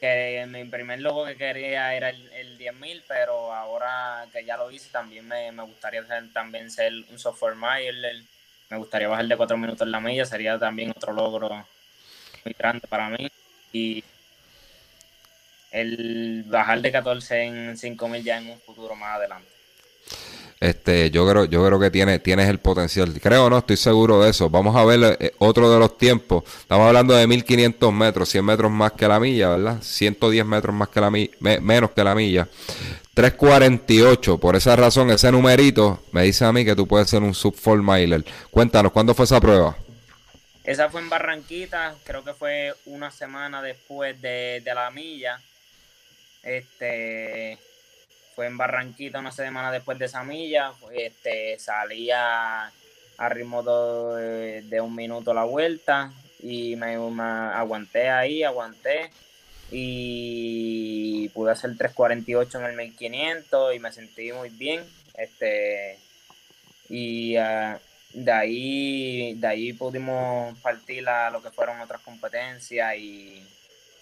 [0.00, 4.70] que mi primer logo que quería era el, el 10.000, pero ahora que ya lo
[4.70, 8.22] hice también me, gustaría ser, también ser un software mile.
[8.70, 11.66] Me gustaría bajar de 4 minutos la milla, sería también otro logro
[12.44, 13.28] muy grande para mí.
[13.72, 14.04] Y
[15.72, 19.48] el bajar de 14 en 5000 ya en un futuro más adelante.
[20.60, 23.12] Este, yo creo, yo creo que tiene, tienes el potencial.
[23.20, 24.48] Creo no, estoy seguro de eso.
[24.48, 26.44] Vamos a ver eh, otro de los tiempos.
[26.60, 29.82] Estamos hablando de 1500 metros, 100 metros más que la milla, ¿verdad?
[29.82, 32.46] 110 metros más que la milla, menos que la milla.
[33.14, 34.38] 348.
[34.38, 37.56] Por esa razón, ese numerito me dice a mí que tú puedes ser un sub
[37.60, 38.24] 4 miler.
[38.52, 39.76] Cuéntanos, ¿cuándo fue esa prueba?
[40.62, 45.40] Esa fue en Barranquita, creo que fue una semana después de, de la milla
[46.42, 47.58] este
[48.34, 50.72] fue en Barranquita una semana después de esa milla.
[50.94, 52.72] Este, salía
[53.18, 59.10] a ritmo de, un minuto la vuelta y me, aguanté ahí, aguanté.
[59.70, 64.84] y pude hacer 3.48 en el 1500 y me sentí muy bien.
[65.14, 65.98] Este,
[66.88, 67.78] y uh,
[68.12, 73.42] de ahí, de ahí pudimos partir a lo que fueron otras competencias y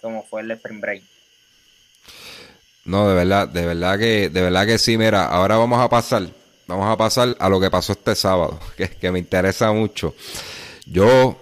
[0.01, 1.03] como fue el Spring Break.
[2.91, 6.27] No, de verdad, de verdad que, de verdad que sí, mira, ahora vamos a pasar,
[6.67, 10.13] vamos a pasar a lo que pasó este sábado, que, que me interesa mucho.
[10.85, 11.37] Yo,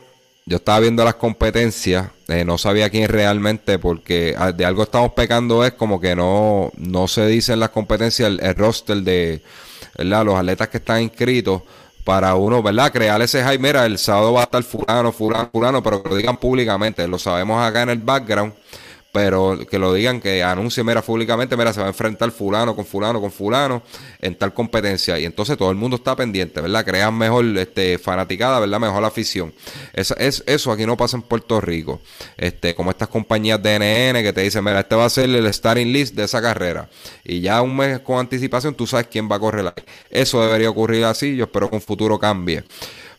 [0.46, 5.14] yo estaba viendo las competencias, eh, no sabía quién realmente, porque ah, de algo estamos
[5.14, 9.42] pecando es como que no, no se dice en las competencias el, roster de,
[9.98, 10.26] ¿verdad?
[10.26, 11.64] Los atletas que están inscritos
[12.04, 12.92] para uno, ¿verdad?
[12.92, 16.16] Crear ese hype, mira, el sábado va a estar fulano, fulano, fulano, pero que lo
[16.16, 18.54] digan públicamente, lo sabemos acá en el background,
[19.12, 22.86] pero que lo digan, que anuncien, mira, públicamente, mira, se va a enfrentar fulano con
[22.86, 23.82] fulano con fulano
[24.22, 25.18] en tal competencia.
[25.18, 26.86] Y entonces todo el mundo está pendiente, ¿verdad?
[26.86, 28.80] Crean mejor este, fanaticada, ¿verdad?
[28.80, 29.54] Mejor afición.
[29.94, 32.02] Es, es, eso aquí no pasa en Puerto Rico.
[32.38, 35.52] Este, como estas compañías de NN que te dicen, mira, este va a ser el
[35.52, 36.88] starting list de esa carrera.
[37.24, 39.74] Y ya un mes con anticipación tú sabes quién va a correr.
[40.10, 41.36] Eso debería ocurrir así.
[41.36, 42.64] Yo espero que un futuro cambie.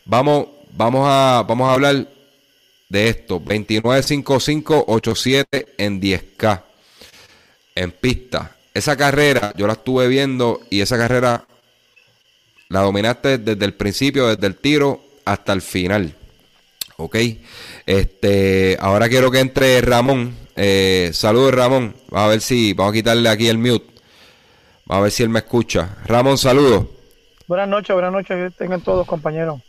[0.05, 2.07] Vamos, vamos a, vamos a hablar
[2.91, 3.39] de esto.
[3.39, 6.63] 295587 en 10K.
[7.75, 8.55] En pista.
[8.73, 11.45] Esa carrera yo la estuve viendo y esa carrera
[12.69, 16.15] la dominaste desde el principio, desde el tiro hasta el final.
[16.97, 17.17] Ok.
[17.85, 20.35] Este, ahora quiero que entre Ramón.
[20.55, 21.93] Eh, saludos Ramón.
[22.11, 23.89] A ver si, vamos a quitarle aquí el mute.
[24.89, 25.95] A ver si él me escucha.
[26.05, 26.87] Ramón, saludos.
[27.47, 28.53] Buenas noches, buenas noches.
[28.57, 29.61] Tengan todos compañeros.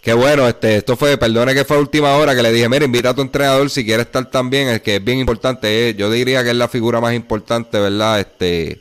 [0.00, 2.84] Qué bueno, este, esto fue, perdone que fue a última hora que le dije, mira,
[2.84, 6.10] invita a tu entrenador si quiere estar también, es que es bien importante, eh, yo
[6.10, 8.20] diría que es la figura más importante, ¿verdad?
[8.20, 8.80] Este,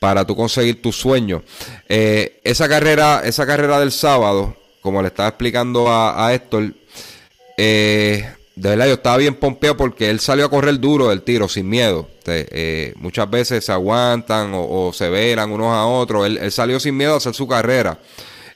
[0.00, 1.42] para tú conseguir tu sueño.
[1.88, 6.72] Eh, esa carrera, esa carrera del sábado, como le estaba explicando a, a Héctor,
[7.56, 11.48] eh, de verdad yo estaba bien pompeado porque él salió a correr duro del tiro,
[11.48, 12.08] sin miedo.
[12.96, 16.26] Muchas veces se aguantan o, se velan unos a otros.
[16.26, 17.98] Él salió sin miedo a hacer su carrera.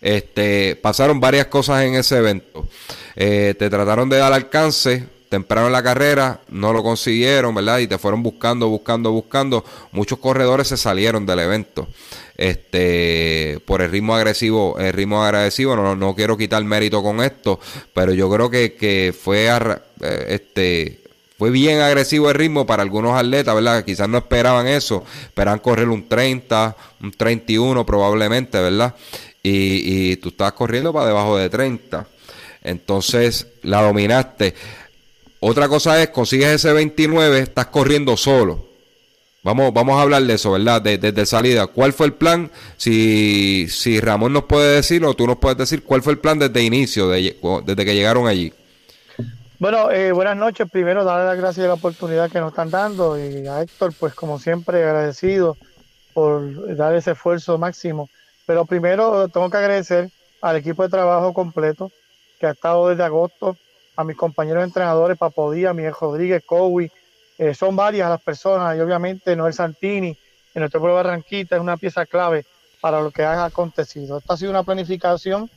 [0.05, 2.69] Este, pasaron varias cosas en ese evento.
[3.17, 7.79] Eh, te trataron de dar alcance temprano en la carrera, no lo consiguieron, ¿verdad?
[7.79, 9.65] Y te fueron buscando, buscando, buscando.
[9.93, 11.89] Muchos corredores se salieron del evento.
[12.37, 17.59] Este, por el ritmo agresivo, el ritmo agresivo, no, no quiero quitar mérito con esto,
[17.95, 21.01] pero yo creo que, que fue, eh, este,
[21.39, 23.85] fue bien agresivo el ritmo para algunos atletas, ¿verdad?
[23.85, 28.95] Quizás no esperaban eso, esperaban correr un 30, un 31 probablemente, ¿verdad?
[29.45, 32.09] Y, y tú estabas corriendo para debajo de 30.
[32.65, 34.55] Entonces la dominaste.
[35.39, 38.65] Otra cosa es, consigues ese 29, estás corriendo solo.
[39.43, 40.81] Vamos, vamos a hablar de eso, ¿verdad?
[40.81, 41.67] Desde de, salida.
[41.67, 42.51] ¿Cuál fue el plan?
[42.79, 46.39] Si, si Ramón nos puede decir o tú nos puedes decir cuál fue el plan
[46.39, 48.55] desde inicio, de, desde que llegaron allí.
[49.59, 50.67] Bueno, eh, buenas noches.
[50.71, 54.15] Primero, darle las gracias a la oportunidad que nos están dando y a Héctor, pues
[54.15, 55.59] como siempre, agradecido
[56.15, 58.09] por dar ese esfuerzo máximo
[58.47, 61.91] pero primero tengo que agradecer al equipo de trabajo completo
[62.39, 63.57] que ha estado desde agosto,
[63.97, 66.91] a mis compañeros entrenadores, Papodía, Miguel Rodríguez, Cowi,
[67.39, 70.17] eh, son varias las personas y obviamente Noel Santini
[70.55, 72.45] en nuestro pueblo Barranquita es una pieza clave
[72.81, 74.19] para lo que ha acontecido.
[74.19, 75.51] Esta ha sido una planificación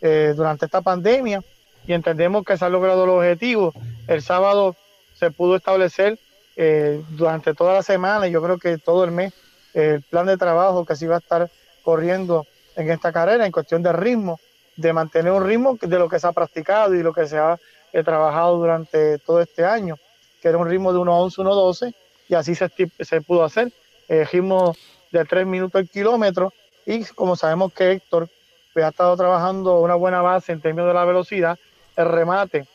[0.00, 1.42] eh, durante esta pandemia
[1.86, 3.74] y entendemos que se ha logrado los objetivos.
[4.06, 4.76] El sábado
[5.14, 6.18] se pudo establecer
[6.56, 9.32] eh, durante toda la semana y yo creo que todo el mes
[9.74, 11.50] el plan de trabajo que se iba a estar
[11.88, 12.46] corriendo
[12.76, 14.38] en esta carrera en cuestión de ritmo,
[14.76, 17.58] de mantener un ritmo de lo que se ha practicado y lo que se ha
[17.94, 19.96] eh, trabajado durante todo este año,
[20.42, 21.94] que era un ritmo de 1.11, 1.12,
[22.28, 23.72] y así se, pudo hacer,
[24.06, 24.76] eh, ritmo
[25.10, 26.52] de 3 minutos el kilómetro,
[26.84, 28.28] y como sabemos que Héctor
[28.74, 31.58] pues, ha estado trabajando una buena base en términos de la velocidad,
[31.96, 32.66] el remate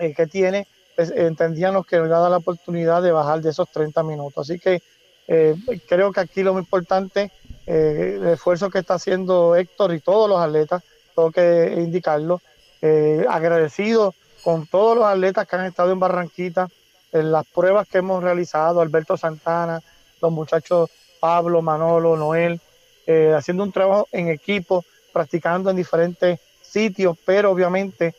[0.00, 3.50] eh, que tiene, pues, entendíamos que nos iba a dar la oportunidad de bajar de
[3.50, 4.50] esos 30 minutos.
[4.50, 4.82] Así que
[5.28, 5.54] eh,
[5.88, 7.30] creo que aquí lo muy importante
[7.72, 10.82] eh, el esfuerzo que está haciendo Héctor y todos los atletas,
[11.14, 12.40] tengo que indicarlo,
[12.82, 16.68] eh, agradecido con todos los atletas que han estado en Barranquita,
[17.12, 19.80] en las pruebas que hemos realizado, Alberto Santana,
[20.20, 22.60] los muchachos Pablo, Manolo, Noel,
[23.06, 28.16] eh, haciendo un trabajo en equipo, practicando en diferentes sitios, pero obviamente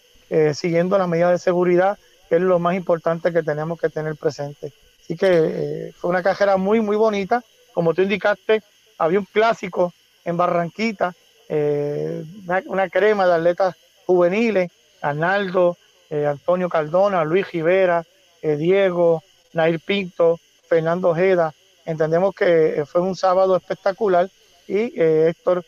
[0.54, 4.72] siguiendo las medidas de seguridad, que es lo más importante que tenemos que tener presente.
[5.02, 7.44] Así que fue una cajera muy, muy bonita.
[7.74, 8.64] Como tú indicaste,
[9.02, 11.14] había un clásico en Barranquita,
[11.50, 12.24] eh,
[12.68, 14.70] una, crema de atletas juveniles,
[15.02, 15.76] Arnaldo,
[16.12, 18.06] eh, Antonio Cardona, Luis Rivera,
[18.44, 21.52] eh, Diego, Nair Pinto, Fernando Ojeda.
[21.84, 24.30] Entendemos que fue un sábado espectacular
[24.68, 25.66] y Héctor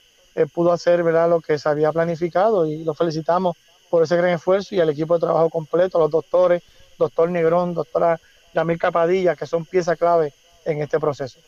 [0.54, 1.28] pudo hacer ¿verdad?
[1.30, 3.58] lo que se había planificado y lo felicitamos
[3.90, 6.62] por ese gran esfuerzo y al equipo de trabajo completo, los doctores,
[7.00, 8.20] doctor Negrón, doctora
[8.54, 10.34] Yamil Capadilla, que son piezas clave
[10.66, 11.40] en este proceso.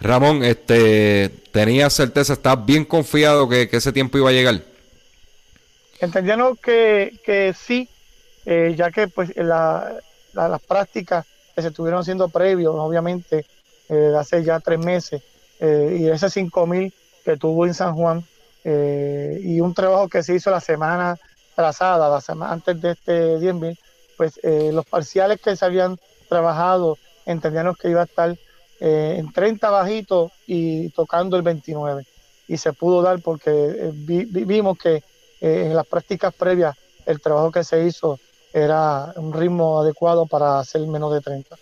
[0.00, 4.62] Ramón, este, ¿tenías certeza, estás bien confiado que, ese tiempo iba a llegar?
[6.00, 7.88] Entendíamos que, que sí,
[8.46, 13.44] eh, ya que pues las prácticas que se estuvieron haciendo previos, obviamente,
[13.90, 15.22] eh, hace ya tres meses,
[15.60, 18.24] eh, y ese 5000 que tuvo en San Juan,
[18.62, 21.18] y un trabajo que se hizo la semana
[21.54, 23.78] trazada, la semana antes de este 10.000,
[24.18, 28.36] pues los parciales que se habían trabajado entendíamos que iba a estar
[28.80, 32.04] eh, en 30 bajitos y tocando el 29.
[32.48, 35.02] Y se pudo dar porque vimos que
[35.40, 38.18] en las prácticas previas el trabajo que se hizo
[38.52, 41.56] era un ritmo adecuado para hacer menos de 30.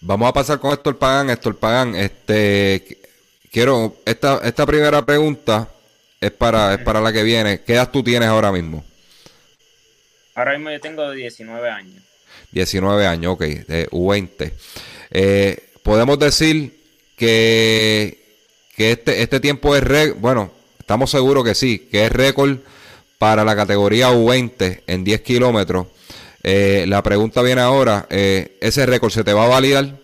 [0.00, 1.28] Vamos a pasar con Héctor Pagán.
[1.28, 2.98] Héctor Pagán, este,
[3.52, 5.68] quiero, esta, esta primera pregunta
[6.20, 7.60] es para, es para la que viene.
[7.62, 8.82] ¿Qué edad tú tienes ahora mismo?
[10.34, 12.02] Ahora mismo yo tengo 19 años.
[12.52, 14.52] 19 años, ok, de U20.
[15.10, 16.78] Eh, podemos decir
[17.16, 18.16] que,
[18.76, 22.58] que este, este tiempo es récord, bueno, estamos seguros que sí, que es récord
[23.18, 25.88] para la categoría U20 en 10 kilómetros.
[26.44, 29.96] Eh, la pregunta viene ahora, eh, ¿ese récord se te va a validar?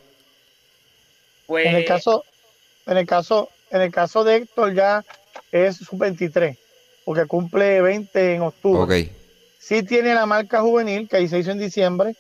[1.47, 1.67] Pues...
[1.67, 2.25] En el caso,
[2.85, 5.05] en el caso, en el caso de Héctor ya
[5.53, 6.59] es sub-23,
[7.05, 8.83] porque cumple 20 en octubre.
[8.83, 9.13] Okay.
[9.61, 12.17] Sí tiene la marca juvenil, que ahí se hizo en diciembre,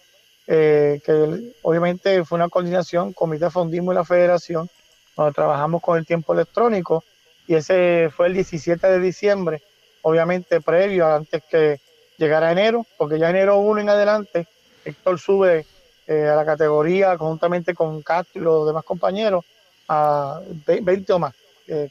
[0.47, 4.69] eh, que obviamente fue una coordinación, Comité Fondismo y la Federación,
[5.17, 7.05] donde trabajamos con el tiempo electrónico,
[7.47, 9.63] y ese fue el 17 de diciembre,
[10.03, 11.81] obviamente previo, antes que
[12.19, 14.47] llegara enero, porque ya enero 1 en adelante,
[14.85, 15.67] Héctor sube
[16.07, 19.45] eh, a la categoría conjuntamente con Castro y los demás compañeros
[19.89, 21.35] a 20 o más,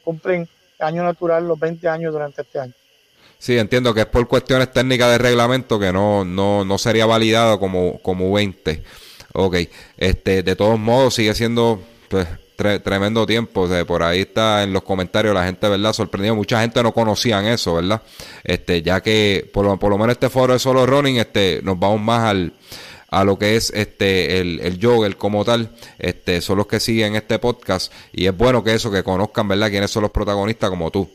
[0.02, 2.72] cumplen año natural los 20 años durante este año.
[3.38, 7.60] Sí, entiendo que es por cuestiones técnicas de reglamento que no, no, no sería validado
[7.60, 8.82] como, como 20.
[9.34, 9.56] Ok,
[9.98, 13.68] este, de todos modos sigue siendo pues, tremendo tiempo.
[13.86, 15.92] por ahí está en los comentarios la gente, ¿verdad?
[15.92, 16.34] Sorprendido.
[16.34, 18.02] Mucha gente no conocían eso, ¿verdad?
[18.44, 21.78] Este, ya que por lo, por lo menos este foro de solo running, este, nos
[21.78, 22.54] vamos más al,
[23.10, 27.14] a lo que es este el, el jogger como tal, este, son los que siguen
[27.14, 30.90] este podcast y es bueno que eso, que conozcan, ¿verdad?, quiénes son los protagonistas como
[30.90, 31.08] tú.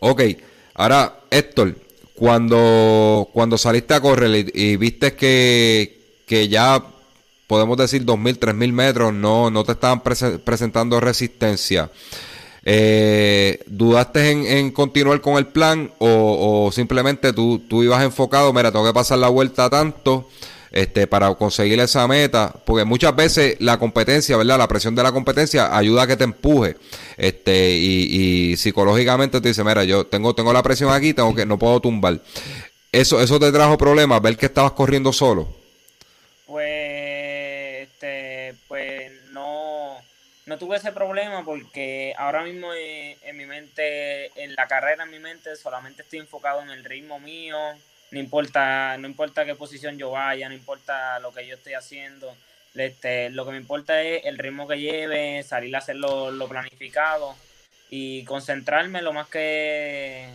[0.00, 0.22] Ok,
[0.80, 1.76] ahora Héctor,
[2.14, 6.82] cuando, cuando saliste a correr y, viste que, que, ya
[7.46, 11.90] podemos decir 2.000, 3.000 metros, no, no te estaban presentando resistencia.
[12.64, 18.52] Eh, ¿Dudaste en, en, continuar con el plan o, o simplemente tú, tú, ibas enfocado,
[18.52, 20.28] mira, tengo que pasar la vuelta tanto
[20.72, 24.58] este, para conseguir esa meta, porque muchas veces la competencia, ¿verdad?
[24.58, 26.76] La presión de la competencia ayuda a que te empuje,
[27.16, 31.58] este, y, psicológicamente te dice, mira, yo tengo, tengo la presión aquí, tengo que, no
[31.58, 32.20] puedo tumbar.
[32.92, 35.48] Eso, eso te trajo problemas, ver que estabas corriendo solo.
[36.46, 39.96] Pues, este, pues no,
[40.46, 45.10] no tuve ese problema porque ahora mismo en, en mi mente, en la carrera en
[45.10, 47.56] mi mente, solamente estoy enfocado en el ritmo mío,
[48.10, 52.34] no importa, no importa qué posición yo vaya, no importa lo que yo esté haciendo.
[52.74, 57.36] Este, lo que me importa es el ritmo que lleve, salir a hacer lo, planificado
[57.88, 60.28] y concentrarme lo más que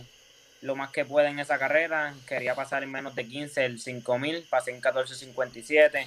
[0.62, 2.14] lo más que pueda en esa carrera.
[2.26, 6.06] Quería pasar en menos de 15 el 5000, pasé en 14.57.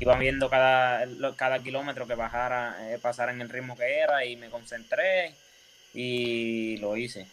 [0.00, 4.36] Iba viendo cada, cada kilómetro que bajara, eh, pasara en el ritmo que era y
[4.36, 5.34] me concentré
[5.92, 7.26] y lo hice.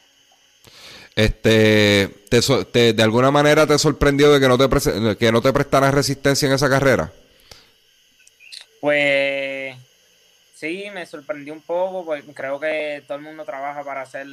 [1.15, 5.93] Este, te, ¿De alguna manera te sorprendió de que no te, que no te prestaras
[5.93, 7.11] resistencia en esa carrera?
[8.79, 9.75] Pues
[10.55, 14.27] sí, me sorprendió un poco, porque creo que todo el mundo trabaja para hacer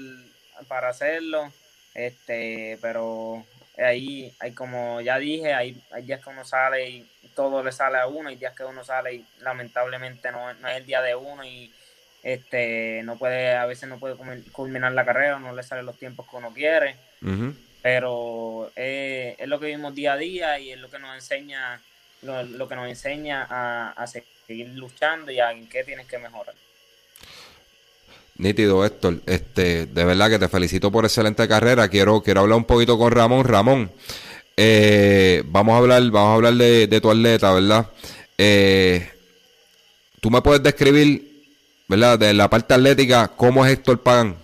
[0.67, 1.53] para hacerlo,
[1.95, 3.45] este, pero
[3.77, 7.99] ahí hay como ya dije, hay, hay días que uno sale y todo le sale
[7.99, 11.15] a uno, hay días que uno sale y lamentablemente no, no es el día de
[11.15, 11.73] uno y
[12.23, 14.17] este no puede a veces no puede
[14.53, 16.97] culminar la carrera no le salen los tiempos que uno quiere
[17.83, 21.81] pero es lo que vivimos día a día y es lo que nos enseña
[22.23, 26.55] lo, que nos enseña a, seguir luchando y a en qué tienes que mejorar
[28.39, 29.21] Nítido, Héctor.
[29.27, 31.89] Este, de verdad que te felicito por excelente carrera.
[31.89, 33.45] Quiero, quiero hablar un poquito con Ramón.
[33.45, 33.91] Ramón,
[34.57, 37.91] eh, vamos a hablar, vamos a hablar de, tu atleta, ¿verdad?
[38.39, 39.11] Eh,
[40.21, 41.28] ¿Tú me puedes describir
[41.89, 42.19] ¿verdad?
[42.19, 44.37] De la parte atlética, ¿cómo es Héctor Pagan?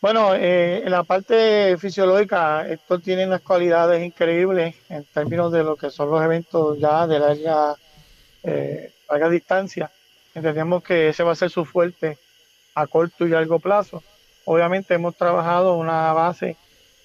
[0.00, 5.76] Bueno, eh, en la parte fisiológica, Héctor tiene unas cualidades increíbles en términos de lo
[5.76, 7.76] que son los eventos ya de larga,
[8.42, 9.90] eh, larga distancia.
[10.34, 12.18] Entendemos que ese va a ser su fuerte
[12.74, 14.02] a corto y largo plazo.
[14.46, 16.56] Obviamente hemos trabajado una base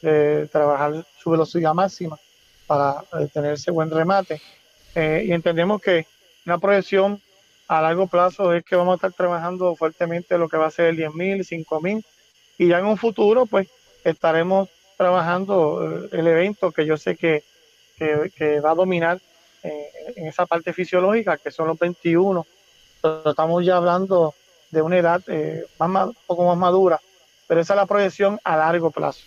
[0.02, 2.18] de trabajar su velocidad máxima
[2.66, 4.42] para tener ese buen remate.
[4.96, 6.08] eh, y entendemos que
[6.46, 7.22] una proyección
[7.68, 10.88] a largo plazo es que vamos a estar trabajando fuertemente lo que va a ser
[10.88, 12.04] el 10.000, 5.000
[12.58, 13.68] y ya en un futuro pues
[14.04, 17.44] estaremos trabajando eh, el evento que yo sé que,
[17.98, 19.20] que, va a dominar
[19.64, 22.46] eh, en esa parte fisiológica que son los 21
[23.02, 24.34] pero estamos ya hablando
[24.72, 27.02] de una edad eh, más, un poco más madura
[27.48, 29.24] pero esa es la proyección a largo plazo.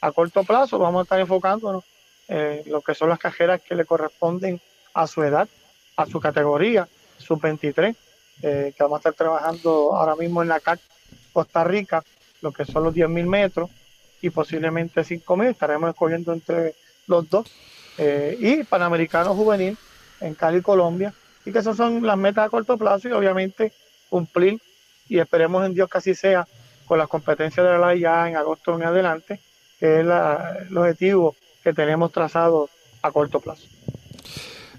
[0.00, 1.82] A corto plazo vamos a estar enfocándonos
[2.28, 4.60] en lo que son las cajeras que le corresponden
[4.94, 5.48] a su edad
[5.96, 6.88] a su categoría
[7.24, 7.96] sub-23,
[8.42, 10.80] eh, que vamos a estar trabajando ahora mismo en la CAC
[11.32, 12.04] Costa Rica,
[12.40, 13.70] lo que son los 10.000 metros
[14.22, 16.74] y posiblemente 5.000, estaremos escogiendo entre
[17.06, 17.50] los dos,
[17.98, 19.76] eh, y Panamericano Juvenil
[20.20, 21.12] en Cali, Colombia,
[21.44, 23.72] y que esas son las metas a corto plazo y obviamente
[24.08, 24.60] cumplir,
[25.08, 26.46] y esperemos en Dios que así sea,
[26.86, 29.40] con las competencias de la ya en agosto en adelante,
[29.78, 32.68] que es el objetivo que tenemos trazado
[33.02, 33.66] a corto plazo.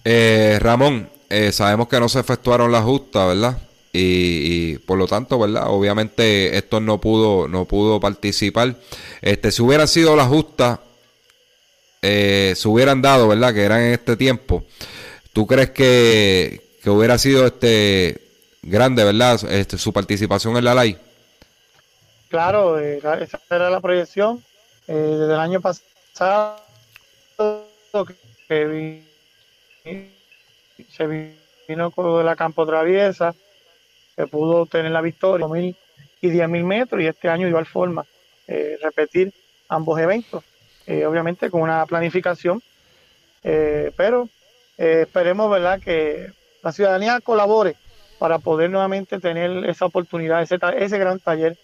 [0.03, 3.57] Eh, Ramón, eh, sabemos que no se efectuaron las justas, ¿verdad?
[3.97, 5.69] Y, por lo tanto, ¿verdad?
[5.69, 8.75] Obviamente esto no pudo, no pudo participar.
[9.21, 10.79] Este, si hubieran sido las justas,
[12.01, 13.53] eh, se hubieran dado, ¿verdad?
[13.53, 14.65] Que eran en este tiempo.
[15.31, 18.21] ¿Tú crees que, hubiera sido este
[18.61, 19.39] grande, ¿verdad?
[19.49, 20.97] Este, su participación en la ley.
[22.27, 24.43] Claro, eh, esa era la proyección.
[24.87, 26.61] desde el año pasado
[28.47, 29.01] que
[30.95, 31.35] se
[31.67, 33.35] vino con la campo traviesa,
[34.15, 35.75] que pudo tener la victoria, mil
[36.21, 38.05] y 10 mil metros, y este año igual forma
[38.47, 39.33] eh, repetir
[39.67, 40.43] ambos eventos,
[40.87, 42.61] eh, obviamente con una planificación,
[43.43, 44.29] eh, pero
[44.77, 46.31] esperemos verdad que
[46.61, 47.75] la ciudadanía colabore
[48.19, 51.57] para poder nuevamente tener esa oportunidad, ese, ese gran taller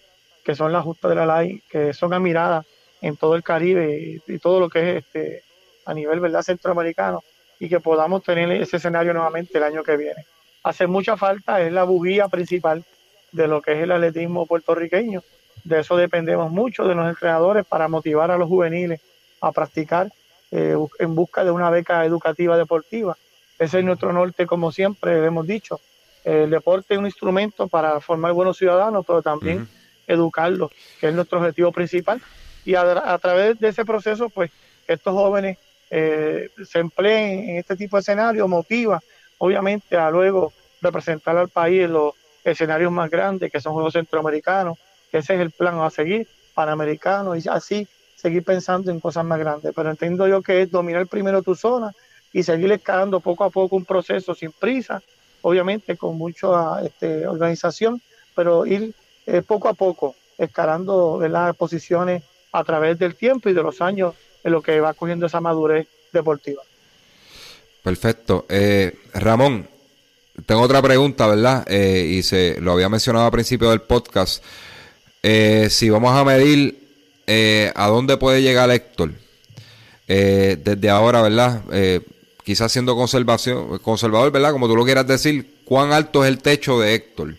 [0.44, 2.64] que son las justas de la ley, que son admiradas
[3.02, 5.42] en todo el Caribe y, y todo lo que es este
[5.84, 7.22] a nivel verdad centroamericano
[7.62, 10.26] y que podamos tener ese escenario nuevamente el año que viene.
[10.64, 12.84] Hace mucha falta, es la bujía principal
[13.30, 15.22] de lo que es el atletismo puertorriqueño.
[15.62, 19.00] De eso dependemos mucho de los entrenadores para motivar a los juveniles
[19.40, 20.12] a practicar
[20.50, 23.16] eh, en busca de una beca educativa deportiva.
[23.60, 25.80] Ese es nuestro norte, como siempre hemos dicho.
[26.24, 29.68] El deporte es un instrumento para formar buenos ciudadanos, pero también
[30.08, 32.20] educarlos, que es nuestro objetivo principal.
[32.64, 34.50] Y a, a, través de ese proceso, pues,
[34.88, 35.58] estos jóvenes
[35.94, 38.98] eh, se empleen en este tipo de escenarios, motiva
[39.36, 44.78] obviamente a luego representar al país en los escenarios más grandes, que son Juegos Centroamericanos,
[45.10, 47.86] que ese es el plan a seguir, Panamericano, y así
[48.16, 49.74] seguir pensando en cosas más grandes.
[49.76, 51.92] Pero entiendo yo que es dominar primero tu zona
[52.32, 55.02] y seguir escalando poco a poco un proceso sin prisa,
[55.42, 58.00] obviamente con mucha este, organización,
[58.34, 58.94] pero ir
[59.26, 64.14] eh, poco a poco escalando las posiciones a través del tiempo y de los años
[64.44, 66.62] en lo que va cogiendo esa madurez deportiva.
[67.82, 68.46] Perfecto.
[68.48, 69.68] Eh, Ramón,
[70.46, 71.64] tengo otra pregunta, ¿verdad?
[71.68, 74.42] Eh, y se lo había mencionado al principio del podcast.
[75.22, 76.80] Eh, si vamos a medir
[77.74, 79.12] a dónde puede llegar Héctor
[80.06, 81.62] desde ahora, ¿verdad?
[82.44, 84.52] quizás siendo conservación, conservador, ¿verdad?
[84.52, 87.36] Como tú lo quieras decir, ¿cuán alto es el techo de Héctor?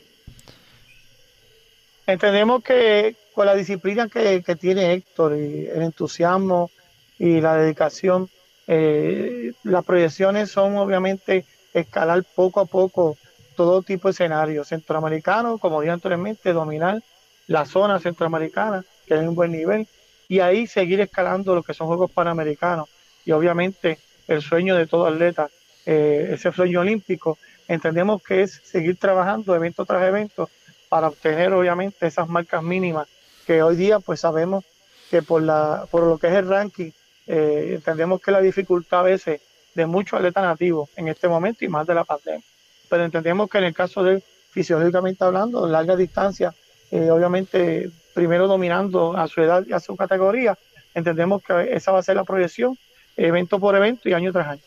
[2.08, 6.72] Entendemos que con la disciplina que, que tiene Héctor y el entusiasmo
[7.20, 8.30] y la dedicación.
[8.68, 13.18] Eh, las proyecciones son obviamente escalar poco a poco
[13.55, 17.01] todo tipo de escenarios centroamericanos, como dije anteriormente, dominar
[17.47, 19.88] la zona centroamericana, que es un buen nivel,
[20.28, 22.89] y ahí seguir escalando lo que son Juegos Panamericanos.
[23.26, 25.49] Y obviamente el sueño de todo atleta,
[25.86, 27.38] eh, ese sueño olímpico,
[27.68, 30.49] entendemos que es seguir trabajando evento tras evento
[30.89, 33.07] para obtener obviamente esas marcas mínimas
[33.45, 34.64] que hoy día pues sabemos
[35.09, 36.91] que por, la, por lo que es el ranking
[37.28, 39.42] eh, entendemos que la dificultad a veces
[39.74, 42.44] de muchos atletas nativos en este momento y más de la pandemia.
[42.90, 44.22] Pero entendemos que en el caso de
[44.52, 46.54] fisiológicamente hablando, larga distancia,
[46.92, 50.58] eh, obviamente primero dominando a su edad y a su categoría,
[50.94, 52.78] entendemos que esa va a ser la proyección,
[53.18, 54.62] evento por evento y año tras año.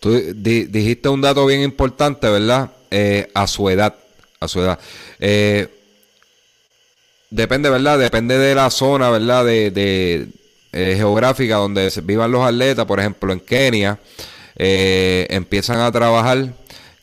[0.00, 2.70] Tú dijiste un dato bien importante, ¿verdad?
[2.90, 3.94] Eh, a su edad,
[4.40, 4.78] a su edad.
[7.28, 7.98] depende, ¿verdad?
[7.98, 9.44] Depende de la zona, ¿verdad?
[9.44, 10.28] de,
[10.74, 13.98] eh, geográfica donde vivan los atletas, por ejemplo en Kenia,
[14.56, 16.52] eh, empiezan a trabajar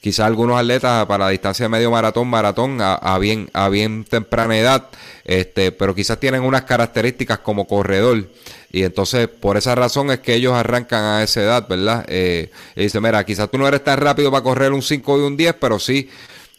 [0.02, 4.58] quizás algunos atletas para la distancia de medio maratón, maratón a, bien, a bien temprana
[4.58, 4.90] edad,
[5.24, 8.28] este, pero quizás tienen unas características como corredor.
[8.72, 12.04] Y entonces, por esa razón es que ellos arrancan a esa edad, ¿verdad?
[12.10, 15.22] Eh, y dice, mira, quizás tú no eres tan rápido para correr un 5 y
[15.22, 16.10] un 10, pero sí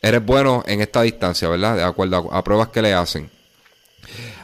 [0.00, 1.76] eres bueno en esta distancia, ¿verdad?
[1.76, 3.41] De acuerdo a pruebas que le hacen.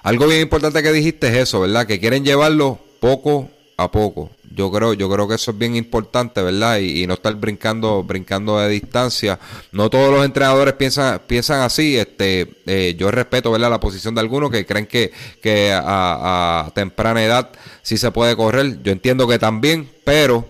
[0.03, 1.87] Algo bien importante que dijiste es eso, ¿verdad?
[1.87, 4.31] Que quieren llevarlo poco a poco.
[4.55, 6.79] Yo creo, yo creo que eso es bien importante, ¿verdad?
[6.79, 9.39] Y, no estar brincando, brincando de distancia.
[9.71, 11.97] No todos los entrenadores piensan, piensan así.
[11.97, 13.71] Este, eh, yo respeto, ¿verdad?
[13.71, 17.51] La posición de algunos que creen que, que a, a temprana edad
[17.83, 18.83] sí se puede correr.
[18.83, 20.49] Yo entiendo que también, pero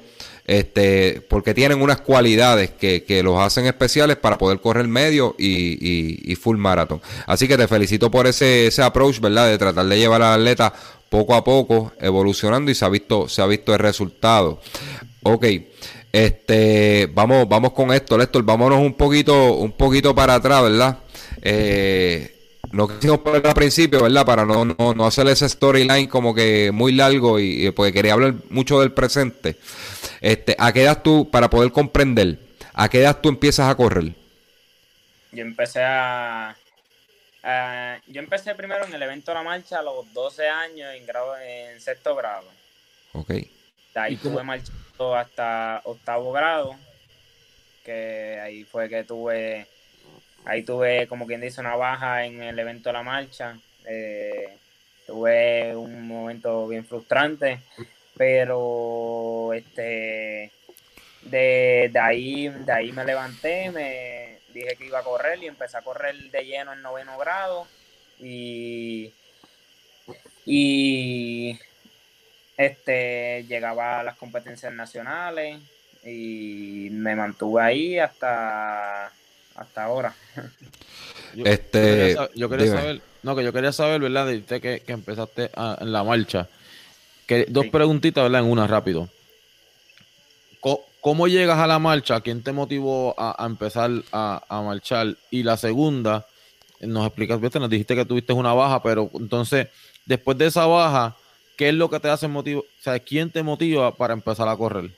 [0.49, 6.33] este, porque tienen unas cualidades que, que los hacen especiales para poder correr medio y,
[6.33, 7.03] y, full marathon.
[7.27, 9.47] Así que te felicito por ese, ese approach, ¿verdad?
[9.47, 10.73] De tratar de llevar al atleta
[11.11, 14.63] poco a poco evolucionando y se ha visto, se ha visto el resultado.
[15.23, 15.45] Ok.
[16.11, 20.99] Este, vamos, vamos con esto, Lester, vámonos un poquito, un poquito para atrás, ¿verdad?
[21.43, 22.39] Eh,
[22.73, 24.25] no quisimos poner al principio, ¿verdad?
[24.25, 28.35] Para no, no, no hacer ese storyline como que muy largo y, porque quería hablar
[28.49, 29.57] mucho del presente.
[30.21, 32.39] Este, ¿A qué edad tú, para poder comprender,
[32.73, 34.13] a qué edad tú empiezas a correr?
[35.33, 36.57] Yo empecé a...
[38.07, 41.39] yo empecé primero en el evento de la marcha a los 12 años en, grado,
[41.39, 42.47] en sexto grado.
[43.13, 43.29] Ok.
[43.29, 43.47] De
[43.95, 46.77] ahí estuve marchando hasta octavo grado,
[47.85, 49.67] que ahí fue que tuve,
[50.45, 53.59] ahí tuve como quien dice una baja en el evento de la marcha.
[53.85, 54.57] Eh,
[55.07, 57.61] tuve un momento bien frustrante
[58.19, 60.51] pero este
[61.23, 65.83] de, ahí de ahí me levanté me dije que iba a correr y empecé a
[65.83, 67.67] correr de lleno en noveno grado
[68.19, 69.13] y
[70.45, 71.59] y
[72.57, 75.61] este llegaba a las competencias nacionales
[76.05, 79.13] y me mantuve ahí hasta
[79.55, 80.15] hasta ahora.
[81.45, 85.93] Este yo quería, saber no que yo quería saber verdad de que, que empezaste en
[85.93, 86.49] la marcha
[87.49, 88.41] dos preguntitas, ¿verdad?
[88.41, 89.09] En una, rápido.
[91.01, 92.21] ¿Cómo, llegas a la marcha?
[92.21, 95.15] ¿Quién te motivó a, empezar a, marchar?
[95.31, 96.27] Y la segunda,
[96.81, 97.61] nos explicas, ¿viste?
[97.61, 99.69] nos dijiste que tuviste una baja, pero entonces,
[100.05, 101.17] después de esa baja,
[101.57, 102.61] ¿qué es lo que te hace motivo?
[102.61, 104.91] O sea, ¿quién te motiva para empezar a correr?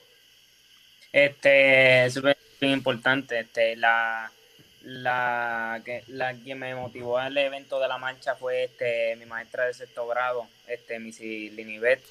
[1.13, 3.41] Este, es súper importante.
[3.41, 4.31] Este, la,
[4.83, 9.65] la que la quien me motivó al evento de la marcha fue este mi maestra
[9.65, 12.01] de sexto grado, este Missy Linibet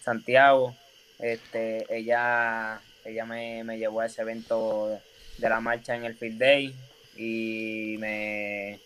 [0.00, 0.74] Santiago.
[1.18, 5.00] Este, ella, ella me, llevó a ese evento
[5.38, 6.74] de la marcha en el Field Day
[7.16, 8.78] y me,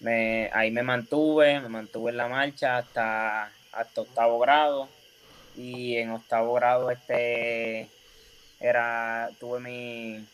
[0.00, 4.88] me, ahí me mantuve, me mantuve en la marcha hasta, hasta octavo grado
[5.56, 7.88] y en octavo grado este
[8.60, 10.24] era tuve mi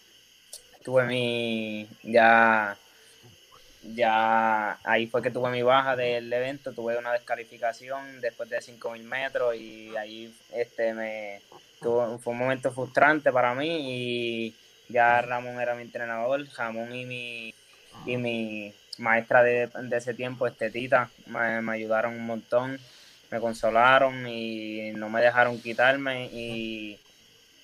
[0.84, 2.76] tuve mi ya
[3.94, 9.02] ya ahí fue que tuve mi baja del evento, tuve una descalificación después de 5.000
[9.02, 11.40] metros y ahí este me
[11.80, 14.54] fue un momento frustrante para mí y
[14.88, 17.54] ya Ramón era mi entrenador, Ramón y mi,
[18.06, 22.78] y mi maestra de, ese tiempo, este Tita, me, ayudaron un montón,
[23.30, 26.98] me consolaron y no me dejaron quitarme y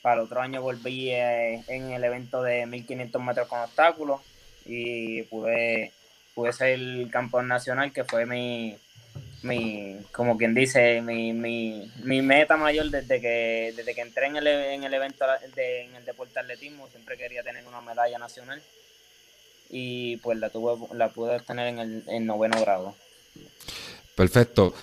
[0.03, 4.21] para otro año volví eh, en el evento de 1500 metros con obstáculos
[4.67, 5.93] y pude
[6.35, 8.77] pude ser el campeón nacional, que fue mi,
[9.43, 14.37] mi como quien dice, mi, mi, mi meta mayor desde que, desde que entré en
[14.37, 15.25] el, en el evento
[15.55, 18.61] de, en el deporte atletismo, siempre quería tener una medalla nacional
[19.71, 22.95] y pues la tuve, la pude obtener en el noveno grado.
[24.15, 24.75] Perfecto.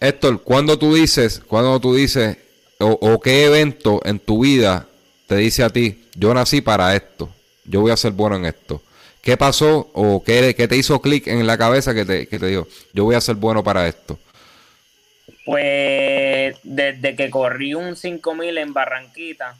[0.00, 2.38] Héctor, cuando tú dices, cuando tú dices,
[2.78, 4.86] o, o qué evento en tu vida
[5.26, 7.30] te dice a ti, yo nací para esto,
[7.64, 8.82] yo voy a ser bueno en esto?
[9.26, 12.68] ¿Qué pasó o qué, te hizo clic en la cabeza que te, que te dijo,
[12.92, 14.20] yo voy a ser bueno para esto?
[15.44, 19.56] Pues desde que corrí un 5000 en Barranquita,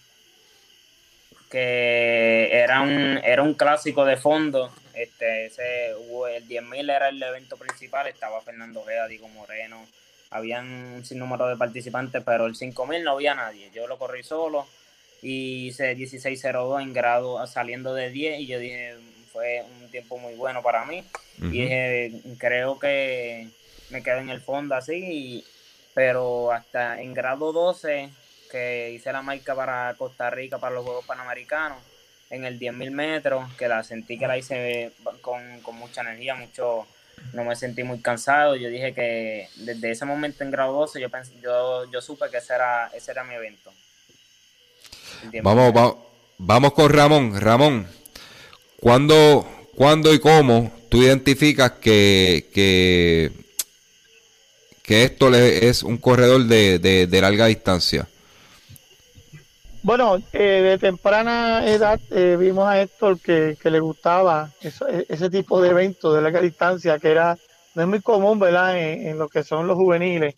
[1.51, 7.57] que era un, era un clásico de fondo, este, ese, el 10.000 era el evento
[7.57, 9.85] principal, estaba Fernando Vega, Diego Moreno,
[10.31, 10.65] habían
[10.95, 14.65] un sinnúmero de participantes, pero el 5000 no había nadie, yo lo corrí solo
[15.23, 18.95] y hice 16.02 en grado saliendo de 10 y yo dije,
[19.37, 21.05] fue un tiempo muy bueno para mí.
[21.53, 23.49] Y creo que
[23.91, 25.45] me quedé en el fondo así,
[25.93, 28.09] pero hasta en grado 12,
[28.51, 31.79] que hice la marca para Costa Rica, para los Juegos Panamericanos,
[32.31, 36.87] en el 10.000 metros, que la sentí que la hice con, mucha energía, mucho
[37.35, 38.57] no me sentí muy cansado.
[38.57, 42.39] Yo dije que desde ese momento en grado 12 yo, pensé, yo, yo supe que
[42.39, 43.71] ese era, ese era mi evento.
[45.43, 45.97] Vamos, vamos,
[46.39, 47.39] vamos con Ramón.
[47.41, 47.87] Ramón,
[48.81, 53.31] ¿Cuándo, ¿Cuándo y cómo tú identificas que, que,
[55.05, 58.07] esto es un corredor de, larga distancia?
[59.83, 65.71] Bueno, eh, de temprana edad eh, vimos a Héctor que, le gustaba ese tipo de
[65.71, 67.37] eventos de larga distancia, que era
[67.75, 68.79] no es muy común, ¿verdad?
[68.79, 70.35] En, lo que son los juveniles.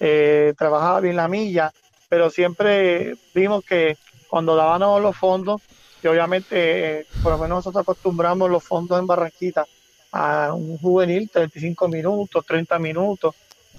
[0.00, 1.72] Eh, trabajaba bien la milla
[2.08, 3.96] pero siempre vimos que
[4.28, 5.62] cuando dábamos los fondos,
[6.00, 9.66] que obviamente por lo menos nosotros acostumbramos los fondos en Barranquita
[10.12, 13.34] a un juvenil 35 minutos, 30 minutos,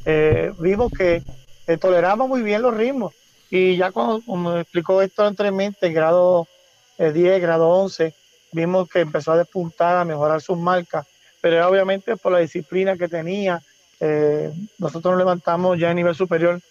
[0.05, 1.23] eh, vimos que
[1.79, 3.13] toleramos muy bien los ritmos.
[3.49, 6.47] Y ya como, como explicó esto anteriormente, en grado
[6.97, 8.13] 10, eh, grado 11,
[8.51, 11.07] vimos que empezó a despuntar, a mejorar sus marcas,
[11.41, 13.61] pero obviamente por la disciplina que tenía,
[13.99, 16.61] eh, nosotros nos levantamos ya a nivel superior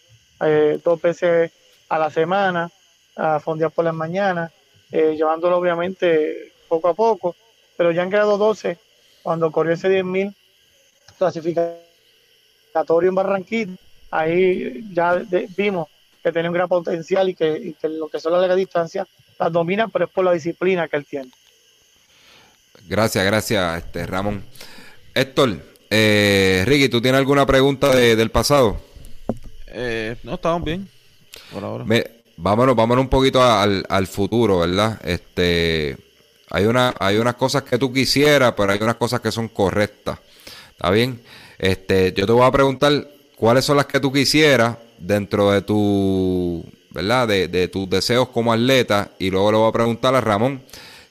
[0.84, 1.50] dos veces
[1.88, 2.70] a la semana,
[3.16, 4.52] a fondear por las mañanas,
[4.90, 7.36] llevándolo obviamente poco a poco,
[7.76, 8.78] pero ya en grado 12,
[9.22, 10.34] cuando corrió ese 10.000
[11.18, 13.74] clasificatorio en Barranquilla,
[14.10, 15.22] ahí ya
[15.56, 15.88] vimos
[16.22, 19.06] que tiene un gran potencial y que, lo que son las largas distancias
[19.38, 21.30] las domina, pero es por la disciplina que él tiene.
[22.88, 24.42] Gracias, gracias, este Ramón.
[25.14, 25.58] Héctor,
[25.90, 28.80] eh, Ricky, ¿tú tienes alguna pregunta del pasado?
[29.68, 30.88] Eh, no, estamos bien,
[31.52, 31.84] por ahora.
[32.38, 34.98] Vámonos, vámonos un poquito al, futuro, ¿verdad?
[35.04, 35.96] Este,
[36.50, 40.18] hay, una, hay unas cosas que tú quisieras, pero hay unas cosas que son correctas.
[40.70, 41.20] ¿Está bien?
[41.58, 46.64] Este, yo te voy a preguntar cuáles son las que tú quisieras dentro de tu,
[46.90, 47.28] ¿verdad?
[47.28, 50.62] De, de tus deseos como atleta y luego le voy a preguntar a Ramón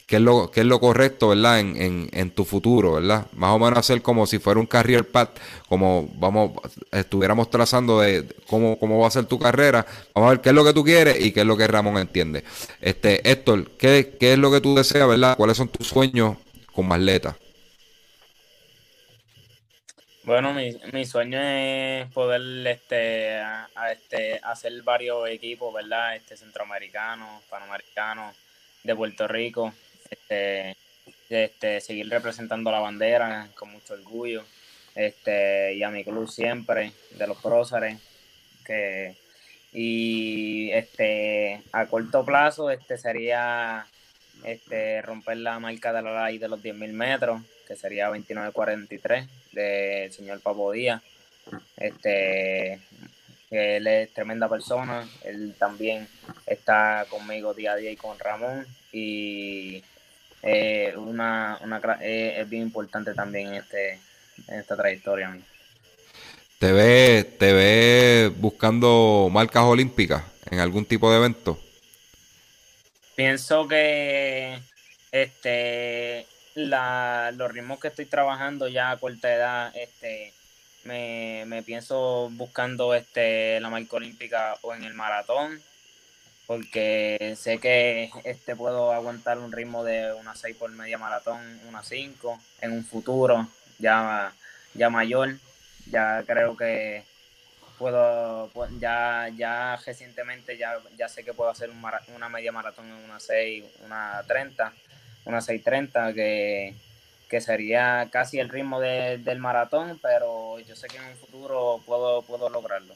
[0.07, 1.59] qué es lo, qué es lo correcto, ¿verdad?
[1.59, 3.27] En, en, en, tu futuro, ¿verdad?
[3.33, 5.37] Más o menos hacer como si fuera un career path,
[5.67, 6.53] como vamos,
[6.91, 9.85] estuviéramos trazando de cómo, cómo va a ser tu carrera.
[10.15, 11.97] Vamos a ver qué es lo que tú quieres y qué es lo que Ramón
[11.97, 12.45] entiende.
[12.79, 15.35] Este, Héctor, ¿qué, qué es lo que tú deseas, ¿verdad?
[15.35, 16.37] ¿Cuáles son tus sueños
[16.71, 17.35] como atleta?
[20.23, 23.41] Bueno, mi, mi sueño es poder este,
[23.91, 26.15] este, hacer varios equipos, ¿verdad?
[26.15, 28.35] Este, centroamericanos, panamericanos,
[28.83, 29.73] de Puerto Rico,
[30.09, 30.75] este,
[31.29, 34.43] este, seguir representando la bandera con mucho orgullo,
[34.95, 37.99] este, y a mi club siempre, de los próceres,
[38.65, 39.15] que
[39.73, 43.85] y este a corto plazo este sería
[44.43, 50.11] este romper la marca de la ley de los 10.000 metros, que sería 29.43 del
[50.11, 51.01] señor Papo Díaz.
[51.75, 52.79] Este,
[53.49, 56.07] él es tremenda persona, él también
[56.45, 59.83] está conmigo día a día y con Ramón y
[60.41, 63.99] eh, una, una eh, es bien importante también en, este,
[64.47, 65.37] en esta trayectoria.
[66.59, 71.59] ¿Te ves te ve buscando marcas olímpicas en algún tipo de evento?
[73.15, 74.59] Pienso que
[75.11, 76.25] este
[76.57, 80.33] la, los ritmos que estoy trabajando ya a corta edad, este,
[80.83, 85.61] me, me pienso buscando este, la marca olímpica o en el maratón,
[86.47, 91.83] porque sé que este, puedo aguantar un ritmo de una 6 por media maratón, una
[91.83, 94.33] 5 en un futuro ya,
[94.73, 95.37] ya mayor.
[95.89, 97.03] Ya creo que
[97.77, 101.69] puedo, ya, ya recientemente ya, ya sé que puedo hacer
[102.15, 104.73] una media maratón en una 6, una 30
[105.27, 106.73] una 6.30 que,
[107.29, 112.21] que sería casi el ritmo del maratón, pero yo sé que en un futuro puedo,
[112.21, 112.95] puedo lograrlo.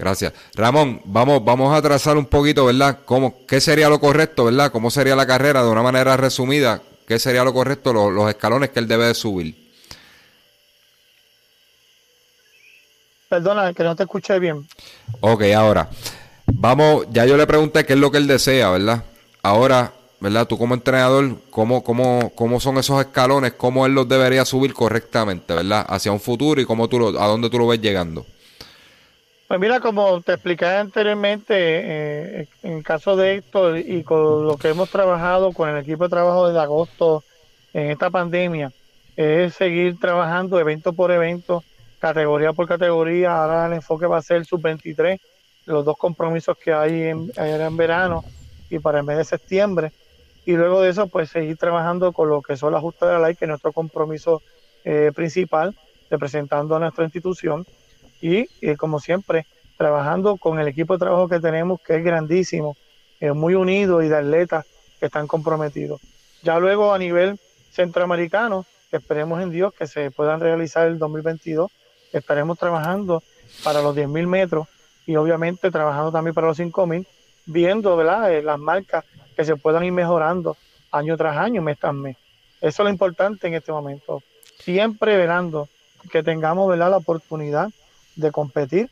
[0.00, 0.32] Gracias.
[0.54, 3.00] Ramón, vamos, vamos a trazar un poquito, ¿verdad?
[3.04, 4.72] ¿Cómo, ¿Qué sería lo correcto, ¿verdad?
[4.72, 6.80] ¿Cómo sería la carrera de una manera resumida?
[7.06, 9.54] ¿Qué sería lo correcto, los, escalones que él debe de subir?
[13.28, 14.66] Perdona, que no te escuché bien.
[15.20, 15.90] Ok, ahora,
[16.46, 19.04] vamos, ya yo le pregunté qué es lo que él desea, ¿verdad?
[19.42, 20.46] Ahora, ¿verdad?
[20.46, 23.52] Tú como entrenador, ¿cómo, cómo, cómo son esos escalones?
[23.52, 25.84] ¿Cómo él los debería subir correctamente, ¿verdad?
[25.86, 28.24] Hacia un futuro y cómo tú a dónde tú lo ves llegando.
[29.50, 34.56] Pues mira, como te expliqué anteriormente, eh, en el caso de esto y con lo
[34.56, 37.24] que hemos trabajado con el equipo de trabajo desde agosto
[37.74, 38.70] en esta pandemia,
[39.16, 41.64] es seguir trabajando evento por evento,
[41.98, 43.42] categoría por categoría.
[43.42, 45.18] Ahora el enfoque va a ser sub-23,
[45.66, 48.22] los dos compromisos que hay en, en verano
[48.70, 49.90] y para el mes de septiembre
[50.46, 53.26] y luego de eso pues seguir trabajando con lo que son las justas de la
[53.26, 54.42] ley, que es nuestro compromiso
[54.84, 55.74] eh, principal,
[56.08, 57.66] representando a nuestra institución
[58.20, 59.46] y eh, como siempre
[59.76, 62.76] trabajando con el equipo de trabajo que tenemos que es grandísimo,
[63.18, 64.66] es muy unido y de atletas
[64.98, 66.00] que están comprometidos.
[66.42, 67.38] Ya luego a nivel
[67.70, 71.70] centroamericano, esperemos en Dios que se puedan realizar el 2022,
[72.12, 73.22] estaremos trabajando
[73.64, 74.68] para los 10.000 metros
[75.06, 77.06] y obviamente trabajando también para los 5.000,
[77.46, 78.32] viendo ¿verdad?
[78.32, 79.04] Eh, las marcas
[79.36, 80.56] que se puedan ir mejorando
[80.90, 82.16] año tras año, mes tras mes.
[82.60, 84.22] Eso es lo importante en este momento.
[84.58, 85.68] Siempre velando
[86.10, 86.90] que tengamos ¿verdad?
[86.90, 87.70] la oportunidad
[88.20, 88.90] de competir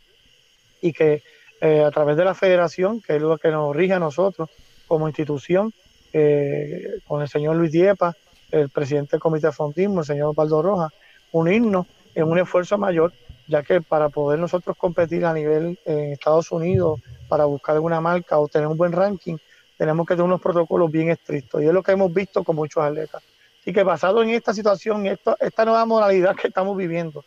[0.81, 1.23] y que
[1.61, 4.49] eh, a través de la federación, que es lo que nos rige a nosotros
[4.87, 5.73] como institución,
[6.13, 8.15] eh, con el señor Luis Diepa,
[8.51, 10.93] el presidente del Comité de Fondismo, el señor Osvaldo Rojas,
[11.33, 13.13] unirnos en un esfuerzo mayor,
[13.47, 18.39] ya que para poder nosotros competir a nivel en Estados Unidos para buscar alguna marca
[18.39, 19.37] o tener un buen ranking,
[19.77, 21.63] tenemos que tener unos protocolos bien estrictos.
[21.63, 23.23] Y es lo que hemos visto con muchos atletas.
[23.61, 27.25] Así que basado en esta situación, esta, esta nueva modalidad que estamos viviendo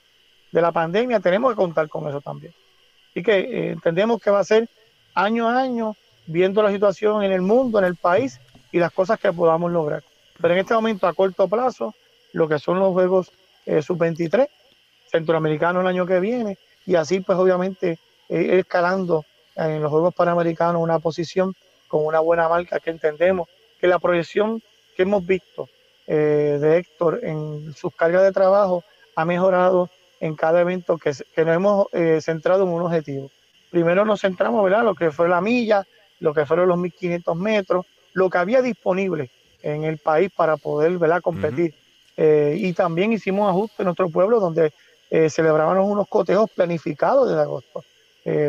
[0.52, 2.54] de la pandemia, tenemos que contar con eso también.
[3.12, 4.70] Así que eh, entendemos que va a ser
[5.14, 5.96] año a año
[6.26, 8.40] viendo la situación en el mundo, en el país
[8.72, 10.04] y las cosas que podamos lograr.
[10.40, 11.94] Pero en este momento, a corto plazo,
[12.34, 13.32] lo que son los Juegos
[13.66, 14.48] eh, Sub-23,
[15.12, 18.00] Centroamericano el año que viene, y así pues obviamente
[18.30, 19.26] ir escalando
[19.56, 21.54] en los Juegos Panamericanos una posición
[21.88, 23.50] con una buena marca que entendemos
[23.80, 24.62] que la proyección
[24.96, 25.68] que hemos visto
[26.08, 28.84] eh, de Héctor en sus cargas de trabajo
[29.16, 29.90] ha mejorado
[30.22, 33.30] en cada evento que, que nos hemos eh, centrado en un objetivo.
[33.72, 34.84] Primero nos centramos, ¿verdad?
[34.84, 35.86] Lo que fue la milla,
[36.20, 39.32] lo que fueron los 1500 metros, lo que había disponible
[39.64, 41.22] en el país para poder, ¿verdad?
[41.22, 41.74] Competir.
[42.16, 44.72] Eh, y también hicimos ajustes en nuestro pueblo donde
[45.10, 47.84] eh, celebrábamos unos cotejos planificados desde agosto.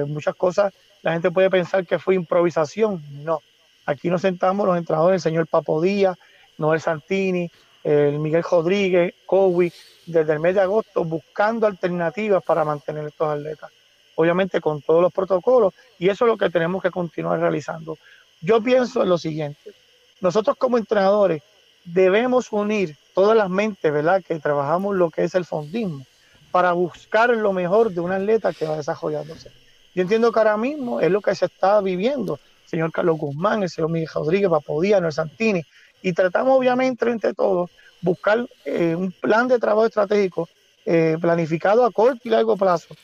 [0.07, 3.03] muchas cosas, la gente puede pensar que fue improvisación.
[3.25, 3.41] No.
[3.87, 6.19] Aquí nos sentamos los entrenadores, el señor Papodía,
[6.59, 7.51] Noel Santini,
[7.85, 9.73] el Miguel Rodríguez, Cowi,
[10.07, 13.71] desde el mes de agosto buscando alternativas para mantener estos atletas.
[14.15, 17.97] Obviamente con todos los protocolos y eso es lo que tenemos que continuar realizando.
[18.41, 19.73] Yo pienso en lo siguiente,
[20.21, 21.43] nosotros como entrenadores
[21.85, 24.23] debemos unir todas las mentes, ¿verdad?
[24.23, 26.05] Que trabajamos lo que es el fondismo
[26.51, 29.51] para buscar lo mejor de un atleta que va desarrollándose.
[29.95, 32.39] Yo entiendo que ahora mismo es lo que se está viviendo.
[32.65, 35.63] El señor Carlos Guzmán, el señor Miguel Rodríguez, Papodía, Noel Santini,
[36.03, 40.49] y tratamos obviamente entre todos buscar eh, un plan de trabajo estratégico
[40.85, 42.95] eh, planificado a corto y largo plazo,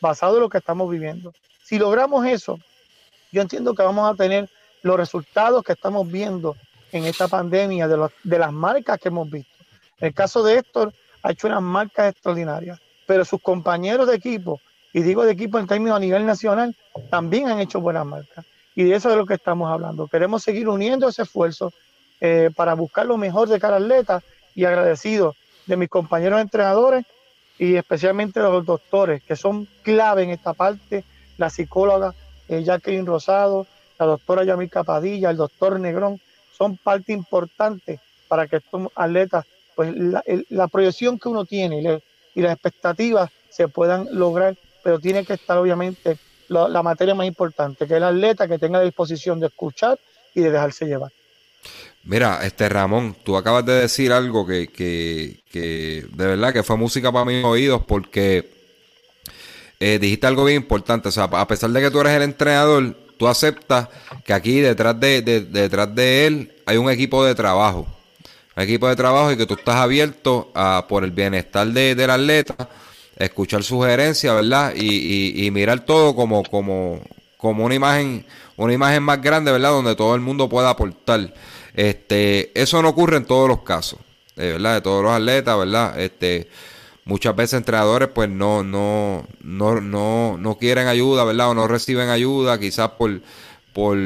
[0.00, 1.34] basado en lo que estamos viviendo.
[1.62, 2.58] Si logramos eso,
[3.30, 4.48] yo entiendo que vamos a tener
[4.82, 6.56] los resultados que estamos viendo
[6.92, 9.52] en esta pandemia de, de las marcas que hemos visto.
[9.98, 10.92] El caso de Héctor,
[11.22, 14.60] ha hecho unas marcas extraordinarias, pero sus compañeros de equipo,
[14.92, 16.74] y digo de equipo en términos a nivel nacional,
[17.10, 18.46] también han hecho buenas marcas.
[18.74, 20.06] Y de eso es de lo que estamos hablando.
[20.06, 21.72] Queremos seguir uniendo ese esfuerzo
[22.20, 24.22] eh, para buscar lo mejor de cada atleta
[24.54, 25.34] y agradecido
[25.66, 27.04] de mis compañeros entrenadores
[27.58, 31.04] y especialmente de los doctores que son clave en esta parte,
[31.38, 32.14] la psicóloga
[32.48, 33.66] eh, Jacqueline Rosado,
[33.98, 36.20] la doctora Yamil Capadilla, el doctor Negrón,
[36.56, 42.00] son parte importante para que estos atletas, pues la, proyección que uno tiene
[42.34, 47.26] y, las expectativas se puedan lograr, pero tiene que estar obviamente la, la materia más
[47.26, 49.98] importante, que es el atleta que tenga la disposición de escuchar
[50.34, 51.12] y de dejarse llevar.
[52.04, 56.76] Mira, este Ramón, tú acabas de decir algo que, que, que de verdad que fue
[56.76, 58.48] música para mis oídos porque
[59.80, 61.08] eh, dijiste algo bien importante.
[61.08, 63.88] O sea, a pesar de que tú eres el entrenador, tú aceptas
[64.24, 67.86] que aquí detrás de, detrás de él hay un equipo de trabajo.
[68.56, 72.10] Un equipo de trabajo y que tú estás abierto a, por el bienestar de, del
[72.10, 72.68] atleta,
[73.16, 74.72] escuchar sugerencias, ¿verdad?
[74.74, 77.00] Y, y, y mirar todo como, como,
[77.36, 78.24] como una imagen,
[78.56, 79.70] una imagen más grande, ¿verdad?
[79.70, 81.32] Donde todo el mundo pueda aportar.
[81.74, 83.98] Este, eso no ocurre en todos los casos,
[84.36, 84.74] eh, ¿verdad?
[84.74, 86.00] De todos los atletas, ¿verdad?
[86.00, 86.48] Este,
[87.04, 91.50] muchas veces entrenadores pues no, no, no, no, no quieren ayuda, ¿verdad?
[91.50, 93.20] O no reciben ayuda, quizás por,
[93.72, 93.98] por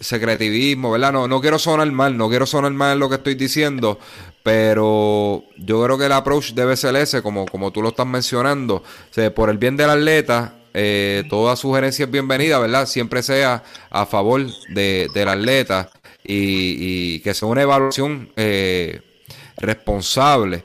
[0.00, 1.12] secretivismo, ¿verdad?
[1.12, 3.98] No, no quiero sonar mal, no quiero sonar mal en lo que estoy diciendo,
[4.42, 8.82] pero yo creo que el approach debe ser ese, como, como tú lo estás mencionando,
[9.34, 12.86] por el bien del atleta, eh, toda sugerencia es bienvenida, ¿verdad?
[12.86, 15.88] Siempre sea a favor de, del atleta
[16.24, 19.00] y, que sea una evaluación eh,
[19.56, 20.64] responsable.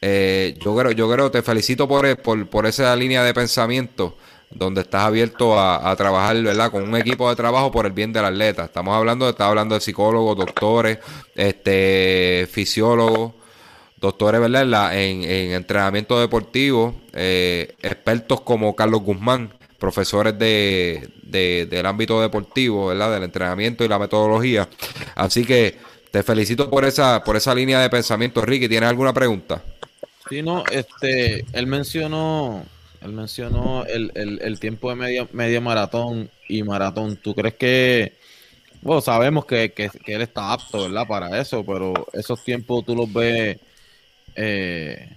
[0.00, 2.16] Eh, yo creo, yo creo, te felicito por,
[2.48, 4.16] por, esa línea de pensamiento
[4.48, 6.70] donde estás abierto a, trabajar, ¿verdad?
[6.70, 8.64] Con un equipo de trabajo por el bien del atleta.
[8.64, 10.98] Estamos hablando, estás hablando de psicólogos, doctores,
[11.34, 13.34] este, fisiólogos,
[14.00, 14.98] doctores, ¿verdad?
[14.98, 23.12] En, en, entrenamiento deportivo, eh, expertos como Carlos Guzmán, profesores de, del ámbito deportivo, ¿verdad?
[23.12, 24.68] Del entrenamiento y la metodología.
[25.14, 25.76] Así que
[26.10, 28.68] te felicito por esa, por esa línea de pensamiento, Ricky.
[28.68, 29.62] ¿Tienes alguna pregunta?
[30.28, 32.64] Sí, no, este, él mencionó,
[33.00, 37.16] él mencionó el, el, tiempo de media, media maratón y maratón.
[37.16, 38.12] ¿Tú crees que,
[38.82, 41.06] bueno, sabemos que, que, que, él está apto, ¿verdad?
[41.06, 43.58] Para eso, pero esos tiempos tú los ves
[44.34, 45.16] eh,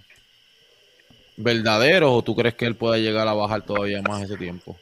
[1.38, 4.78] verdaderos o tú crees que él pueda llegar a bajar todavía más ese tiempo?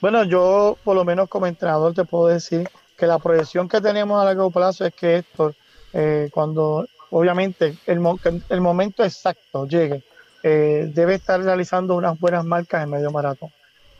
[0.00, 4.20] Bueno, yo por lo menos como entrenador te puedo decir que la proyección que tenemos
[4.20, 5.54] a largo plazo es que Héctor,
[5.92, 8.00] eh, cuando obviamente el,
[8.48, 10.02] el, momento exacto llegue,
[10.42, 13.50] eh, debe estar realizando unas buenas marcas en medio maratón.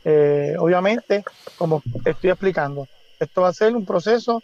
[0.04, 1.24] Eh, obviamente,
[1.56, 2.86] como estoy explicando,
[3.18, 4.42] esto va a ser un proceso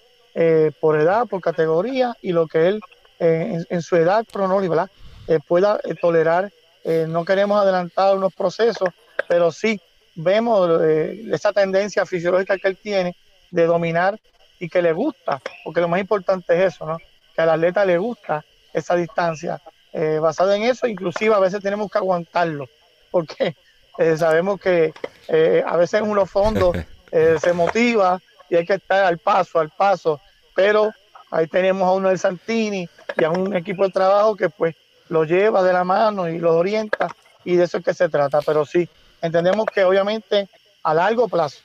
[0.80, 2.80] por edad, por categoría y lo que él
[3.21, 4.91] en, su edad cronológica
[5.47, 6.51] pueda tolerar.
[7.09, 8.89] no queremos adelantar unos procesos,
[9.29, 9.81] pero sí
[10.14, 13.16] vemos eh, esa tendencia fisiológica que él tiene
[13.51, 14.18] de dominar
[14.59, 16.99] y que le gusta, porque lo más importante es eso, ¿no?
[17.35, 19.61] Que al atleta le gusta esa distancia.
[19.93, 22.68] Eh, basado en eso, inclusive a veces tenemos que aguantarlo,
[23.11, 23.57] porque
[23.99, 24.93] eh, sabemos que
[25.29, 26.77] eh, a veces en unos fondos
[27.41, 30.21] se motiva y hay que estar al paso, al paso,
[30.55, 30.93] pero
[31.31, 34.74] ahí tenemos a uno del Santini y a un equipo de trabajo que pues
[35.08, 37.08] lo lleva de la mano y lo orienta
[37.44, 38.88] y de eso es que se trata, pero sí,
[39.22, 40.48] entendemos que obviamente
[40.82, 41.61] a largo plazo,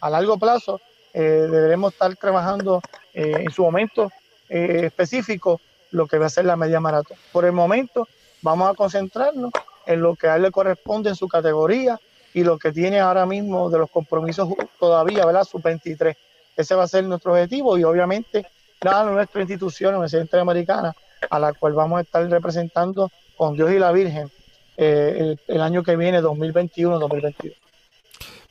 [0.00, 0.80] a largo plazo
[1.12, 2.80] eh, deberemos estar trabajando
[3.12, 4.10] eh, en su momento
[4.48, 5.60] eh, específico
[5.90, 7.16] lo que va a ser la media maratón.
[7.32, 8.06] Por el momento
[8.42, 9.50] vamos a concentrarnos
[9.86, 11.98] en lo que a él le corresponde en su categoría
[12.34, 15.44] y lo que tiene ahora mismo de los compromisos todavía, ¿verdad?
[15.44, 16.16] Sub 23.
[16.56, 18.46] Ese va a ser nuestro objetivo y obviamente
[18.84, 20.94] nada, nuestra institución, la Universidad Interamericana,
[21.30, 24.30] a la cual vamos a estar representando con Dios y la Virgen
[24.76, 27.54] el, el año que viene, 2021-2022.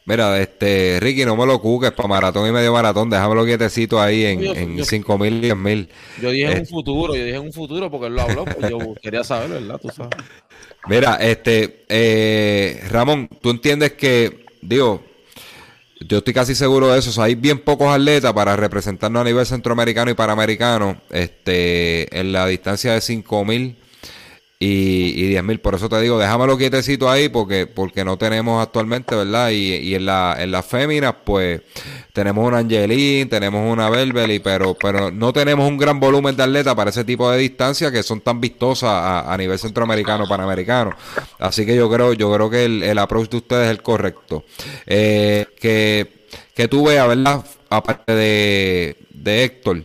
[0.06, 4.24] Mira, este, Ricky, no me lo cuques para maratón y medio maratón, déjamelo quietecito ahí
[4.24, 5.90] en, en 5 mil y 10 mil.
[6.22, 8.70] Yo dije en un futuro, yo dije en un futuro porque él lo habló, pues
[8.70, 9.80] yo quería saber, ¿verdad?
[9.82, 10.16] Tú sabes.
[10.88, 15.04] Mira, este, eh, Ramón, tú entiendes que, digo,
[16.00, 19.26] yo estoy casi seguro de eso, o sea, hay bien pocos atletas para representarnos a
[19.26, 23.78] nivel centroamericano y panamericano, este, en la distancia de 5 mil
[24.60, 25.60] y, y 10 mil.
[25.60, 29.52] Por eso te digo, déjamelo quietecito ahí porque, porque no tenemos actualmente, ¿verdad?
[29.52, 31.62] Y, y en la, en las féminas, pues,
[32.14, 36.74] tenemos una Angelín, tenemos una Belbeli, pero, pero no tenemos un gran volumen de atletas
[36.76, 40.96] para ese tipo de distancias que son tan vistosas a, a nivel centroamericano, panamericano.
[41.40, 44.44] Así que yo creo, yo creo que el, el approach de ustedes es el correcto.
[44.86, 47.46] Eh, que, que tú veas, ¿verdad?
[47.70, 49.84] Aparte de, de Héctor,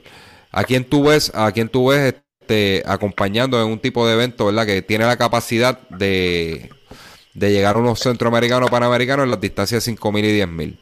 [0.51, 4.47] ¿a quién tú ves, a quién tú ves este, acompañando en un tipo de evento,
[4.47, 4.67] ¿verdad?
[4.67, 6.71] Que tiene la capacidad de,
[7.35, 10.77] de llegar a unos centroamericanos panamericanos en las distancias de 5.000 y 10.000.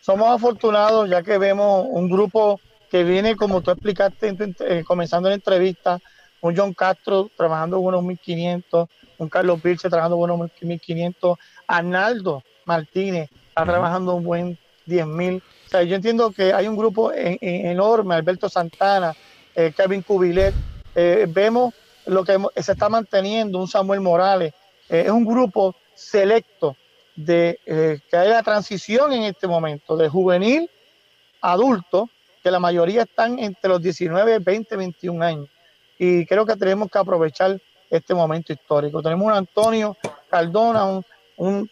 [0.00, 2.60] Somos afortunados ya que vemos un grupo
[2.90, 5.98] que viene, como tú explicaste, eh, comenzando la entrevista,
[6.40, 13.64] un John Castro trabajando unos 1.500, un Carlos Pirce trabajando unos 1.500, Arnaldo Martínez está
[13.64, 15.42] trabajando un buen 10.000.
[15.42, 19.14] O sea, yo entiendo que hay un grupo en, en, enorme, Alberto Santana,
[19.58, 20.54] eh, Kevin Cubilet,
[20.94, 21.74] eh, vemos
[22.06, 24.54] lo que se está manteniendo, un Samuel Morales,
[24.88, 26.76] eh, es un grupo selecto
[27.16, 30.70] de que hay la transición en este momento de juvenil
[31.40, 32.08] a adulto,
[32.40, 35.48] que la mayoría están entre los 19, 20, 21 años.
[35.98, 39.02] Y creo que tenemos que aprovechar este momento histórico.
[39.02, 39.96] Tenemos un Antonio
[40.30, 41.04] Cardona, un,
[41.36, 41.70] un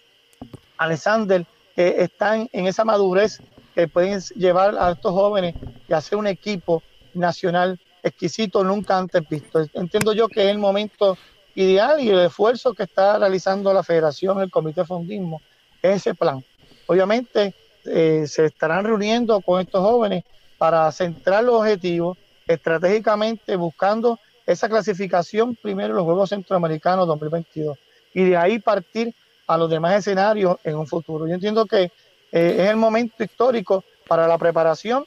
[0.76, 3.40] Alexander, que están en esa madurez
[3.76, 5.54] que pueden llevar a estos jóvenes
[5.88, 6.82] y hacer un equipo
[7.16, 9.66] nacional exquisito nunca antes visto.
[9.74, 11.16] Entiendo yo que es el momento
[11.54, 15.40] ideal y el esfuerzo que está realizando la federación, el comité de fondismo,
[15.82, 16.44] es ese plan.
[16.86, 17.54] Obviamente
[17.84, 20.24] eh, se estarán reuniendo con estos jóvenes
[20.58, 27.76] para centrar los objetivos estratégicamente buscando esa clasificación primero en los Juegos Centroamericanos 2022
[28.14, 29.12] y de ahí partir
[29.46, 31.26] a los demás escenarios en un futuro.
[31.26, 31.90] Yo entiendo que
[32.32, 35.04] eh, es el momento histórico para la preparación,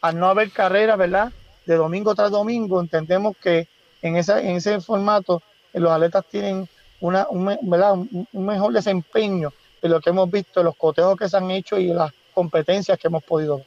[0.00, 1.32] al no haber carrera, ¿verdad?
[1.68, 3.68] De domingo tras domingo, entendemos que
[4.00, 5.42] en, esa, en ese formato
[5.72, 6.66] eh, los atletas tienen
[7.00, 7.46] una, un.
[7.46, 9.52] Un, un, mejor desempeño
[9.82, 13.08] de lo que hemos visto, los cotejos que se han hecho y las competencias que
[13.08, 13.66] hemos podido ver.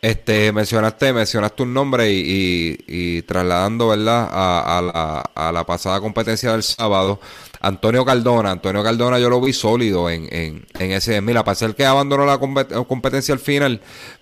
[0.00, 4.28] Este, mencionaste, mencionaste un nombre y, y, y trasladando, ¿verdad?
[4.30, 7.20] A, a, la, a, la, pasada competencia del sábado,
[7.60, 8.50] Antonio Cardona.
[8.50, 11.20] Antonio Cardona yo lo vi sólido en, en, en ese.
[11.20, 13.80] Mira, para ser que abandonó la competencia al final,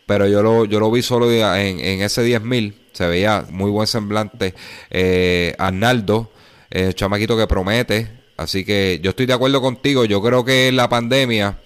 [0.08, 2.72] pero yo lo, yo lo vi solo en, en ese 10.000.
[2.94, 4.54] Se veía muy buen semblante.
[4.88, 6.32] Eh, Arnaldo,
[6.70, 8.08] eh, chamaquito que promete.
[8.38, 10.06] Así que yo estoy de acuerdo contigo.
[10.06, 11.58] Yo creo que la pandemia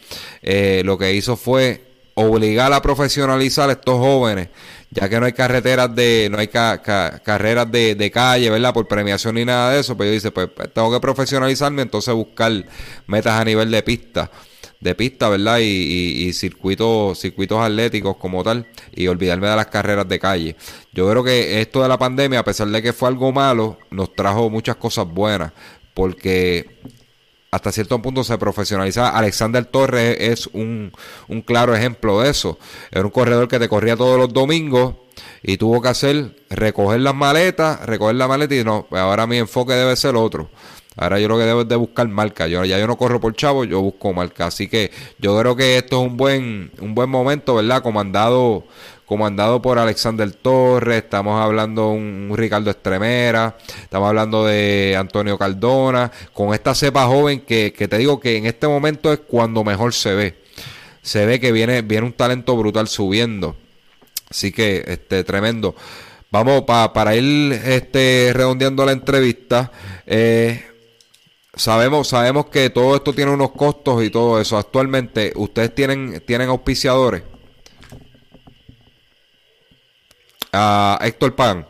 [0.43, 1.85] eh, lo que hizo fue
[2.15, 4.49] obligar a profesionalizar a estos jóvenes,
[4.91, 8.75] ya que no hay carreteras de, no hay ca, ca, carreras de, de, calle, ¿verdad?
[8.75, 12.53] Por premiación ni nada de eso, pues yo dice, pues tengo que profesionalizarme, entonces buscar
[13.07, 14.31] metas a nivel de pista,
[14.83, 15.59] de pista, ¿verdad?
[15.59, 20.57] Y, y, y circuitos, circuitos atléticos como tal, y olvidarme de las carreras de calle.
[20.93, 24.15] Yo creo que esto de la pandemia, a pesar de que fue algo malo, nos
[24.15, 25.53] trajo muchas cosas buenas,
[25.95, 26.81] porque
[27.53, 29.11] hasta cierto punto se profesionaliza.
[29.11, 30.91] Alexander Torres es un,
[31.29, 32.59] un, claro ejemplo de eso.
[32.91, 34.95] Era un corredor que te corría todos los domingos
[35.43, 39.75] y tuvo que hacer recoger las maletas, recoger la maleta y no, ahora mi enfoque
[39.75, 40.51] debe ser otro.
[40.97, 42.47] Ahora yo lo que debo es de buscar marca.
[42.47, 44.47] Yo ya yo no corro por chavo, yo busco marca.
[44.47, 47.83] Así que yo creo que esto es un buen un buen momento, ¿verdad?
[47.83, 48.65] Comandado
[49.07, 56.11] comandado por Alexander Torres, estamos hablando un, un Ricardo Estremera, estamos hablando de Antonio Cardona,
[56.33, 59.93] con esta cepa joven que, que te digo que en este momento es cuando mejor
[59.93, 60.43] se ve.
[61.03, 63.55] Se ve que viene, viene un talento brutal subiendo.
[64.31, 65.77] Así que, este, tremendo.
[66.31, 69.71] Vamos para ir este, redondeando la entrevista.
[70.07, 70.72] Eh,
[71.55, 74.59] sabemos, sabemos que todo esto tiene unos costos y todo eso.
[74.59, 77.23] Actualmente, ¿ustedes tienen, tienen auspiciadores?
[80.53, 81.67] A Héctor Pan.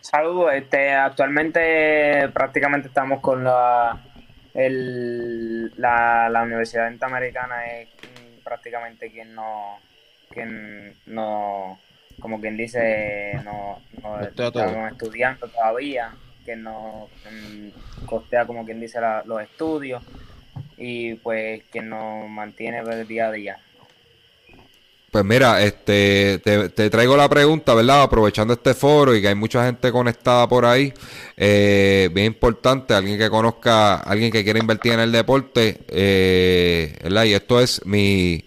[0.00, 4.02] Saludos, este, actualmente prácticamente estamos con la,
[4.54, 7.88] el, la, la Universidad Interamericana es
[8.42, 9.78] prácticamente quien no,
[10.30, 11.78] quien no,
[12.20, 16.10] como quien dice, no, no estamos estudiando todavía,
[16.44, 17.08] que no
[18.06, 20.02] costea como quien dice los estudios
[20.76, 23.58] y pues que nos mantiene el día a día.
[25.10, 28.02] Pues mira, este, te, traigo la pregunta, ¿verdad?
[28.02, 30.92] Aprovechando este foro y que hay mucha gente conectada por ahí,
[31.36, 37.24] eh, bien importante, alguien que conozca, alguien que quiera invertir en el deporte, eh, ¿verdad?
[37.24, 38.44] Y esto es mi,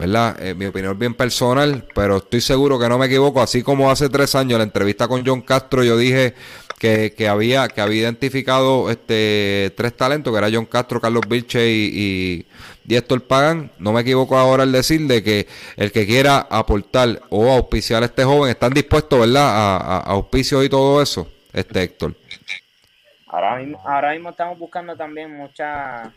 [0.00, 0.36] ¿verdad?
[0.42, 4.08] Eh, mi opinión bien personal, pero estoy seguro que no me equivoco, así como hace
[4.08, 6.34] tres años la entrevista con John Castro, yo dije
[6.78, 11.70] que, que había, que había identificado este tres talentos, que era John Castro, Carlos Vilche
[11.70, 12.46] y
[12.90, 15.46] y Héctor Pagan, no me equivoco ahora al decir de que
[15.76, 19.46] el que quiera aportar o auspiciar a este joven, están dispuestos, ¿verdad?
[19.46, 22.14] A, auspicios y todo eso, este Héctor.
[23.28, 26.10] Ahora mismo, ahora mismo estamos buscando también muchas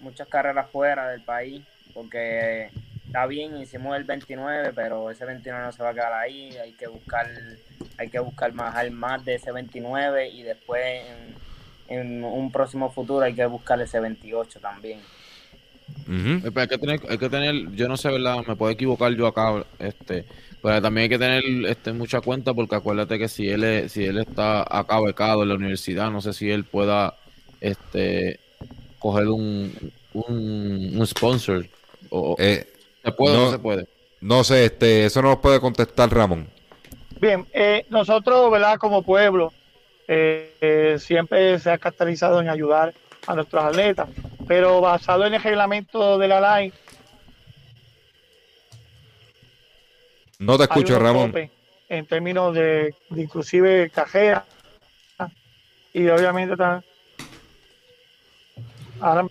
[0.00, 1.62] muchas carreras fuera del país,
[1.94, 2.70] porque
[3.08, 6.72] está bien, hicimos el 29, pero ese 29 no se va a quedar ahí, hay
[6.72, 7.26] que buscar,
[7.96, 10.82] hay que buscar más, más de ese 29 y después
[11.88, 15.00] en, en un próximo futuro hay que buscar ese 28 también.
[16.06, 18.44] Eh, hay, que tener, hay que tener, yo no sé, ¿verdad?
[18.46, 20.26] Me puedo equivocar yo acá, este,
[20.62, 24.18] pero también hay que tener este, mucha cuenta porque acuérdate que si él si él
[24.18, 27.16] está acá becado en la universidad, no sé si él pueda
[27.62, 28.38] este
[28.98, 29.72] coger un,
[30.12, 31.66] un, sponsor
[32.10, 32.66] o eh,
[33.10, 33.86] se puede no, o no se puede.
[34.20, 36.48] No sé, este, eso no nos puede contestar Ramón.
[37.20, 38.78] Bien, eh, nosotros, ¿verdad?
[38.78, 39.52] Como pueblo,
[40.98, 42.94] siempre se ha caracterizado en ayudar
[43.26, 44.08] a nuestros atletas
[44.48, 46.72] pero basado en el reglamento de la LAI.
[50.38, 51.34] No te escucho, Ramón.
[51.90, 54.44] En términos de, inclusive cajera
[55.92, 56.82] y obviamente está
[59.00, 59.26] ahora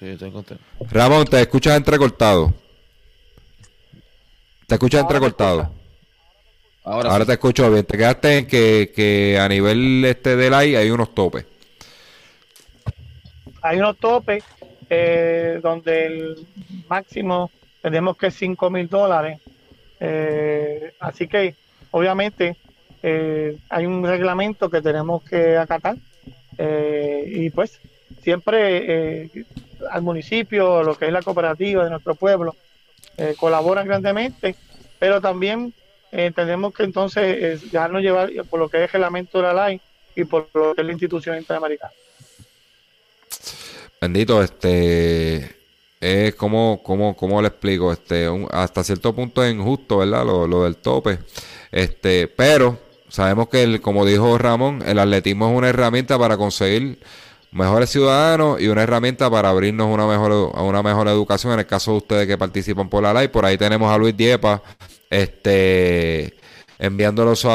[0.00, 0.64] sí, estoy contento.
[0.90, 2.52] Ramón, te escuchas entrecortado.
[4.66, 5.70] Te escuchas entrecortado.
[6.82, 7.84] Ahora, te escucho bien.
[7.84, 11.46] Te quedaste en que, que a nivel este del AI hay unos topes
[13.62, 14.44] hay unos topes
[14.88, 16.46] eh, donde el
[16.88, 17.50] máximo
[17.82, 19.40] tenemos que 5 mil dólares.
[19.98, 21.54] Eh, así que
[21.90, 22.56] obviamente
[23.02, 25.96] eh, hay un reglamento que tenemos que acatar
[27.26, 27.80] y pues
[28.20, 29.30] siempre
[29.90, 32.56] al municipio, lo que es la cooperativa de nuestro pueblo,
[33.38, 34.54] colaboran grandemente,
[34.98, 35.74] pero también
[36.34, 39.80] tenemos que entonces ya no llevar por lo que es el reglamento de la ley
[40.16, 41.92] y por lo que es la institución interamericana.
[44.00, 45.56] Bendito, este
[46.00, 50.24] es como, como, como le explico, este, hasta cierto punto es injusto, ¿verdad?
[50.24, 51.18] Lo, lo, del tope.
[51.70, 52.78] Este, pero
[53.08, 56.98] sabemos que el, como dijo Ramón, el atletismo es una herramienta para conseguir
[57.52, 61.92] mejores ciudadanos y una herramienta para abrirnos una mejor, una mejor educación en el caso
[61.92, 63.28] de ustedes que participan por la ley.
[63.28, 64.62] Por ahí tenemos a Luis Diepa,
[65.08, 66.34] este
[66.78, 67.46] enviándolos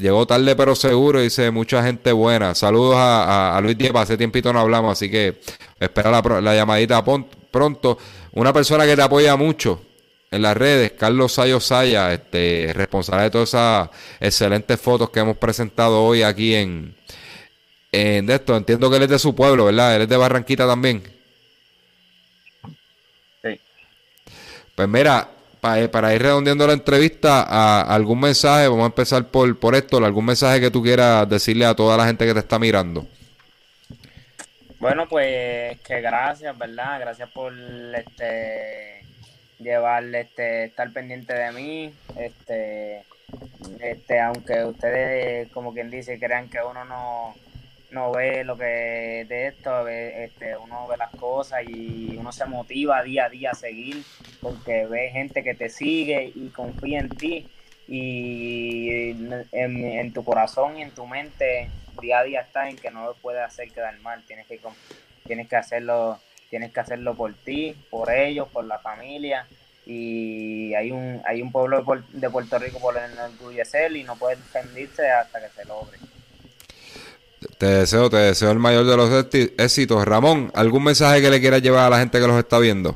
[0.00, 4.52] llegó tarde pero seguro dice mucha gente buena saludos a, a, Luis Diepa hace tiempito
[4.52, 5.38] no hablamos así que
[5.78, 7.04] espera la, la llamadita
[7.54, 7.98] pronto.
[8.32, 9.80] Una persona que te apoya mucho
[10.32, 15.36] en las redes Carlos Sayo Saya este responsable de todas esas excelentes fotos que hemos
[15.36, 16.96] presentado hoy aquí en
[17.94, 21.02] en esto entiendo que él es de su pueblo verdad él es de Barranquita también
[23.42, 23.60] sí
[24.74, 25.28] pues mira
[25.76, 29.96] eh, para, ir redondeando la entrevista, a, algún mensaje, vamos a empezar por, por esto,
[29.96, 33.06] algún mensaje que tú quieras decirle a toda la gente que te está mirando.
[34.78, 37.00] Bueno, pues que gracias, ¿verdad?
[37.00, 37.54] Gracias por
[37.96, 39.06] este
[39.58, 43.02] llevarle este estar pendiente de mí, este
[43.80, 47.34] este aunque ustedes como quien dice crean que uno no
[47.94, 53.02] no ve lo que de esto, este, uno ve las cosas y uno se motiva
[53.02, 54.02] día a día a seguir
[54.42, 57.48] porque ve gente que te sigue y confía en ti
[57.86, 59.10] y
[59.52, 61.70] en, tu corazón y en tu mente
[62.00, 64.58] día a día está en que no lo puedes hacer quedar mal, tienes que
[65.24, 66.18] tienes que hacerlo
[66.50, 69.46] tienes que hacerlo por ti, por ellos, por la familia
[69.86, 75.08] y hay un hay un pueblo de Puerto Rico por enorgullecer y no puede defenderse
[75.10, 75.98] hasta que se logre.
[77.58, 79.10] Te deseo, te deseo el mayor de los
[79.58, 80.04] éxitos.
[80.04, 82.94] Ramón, ¿algún mensaje que le quieras llevar a la gente que los está viendo?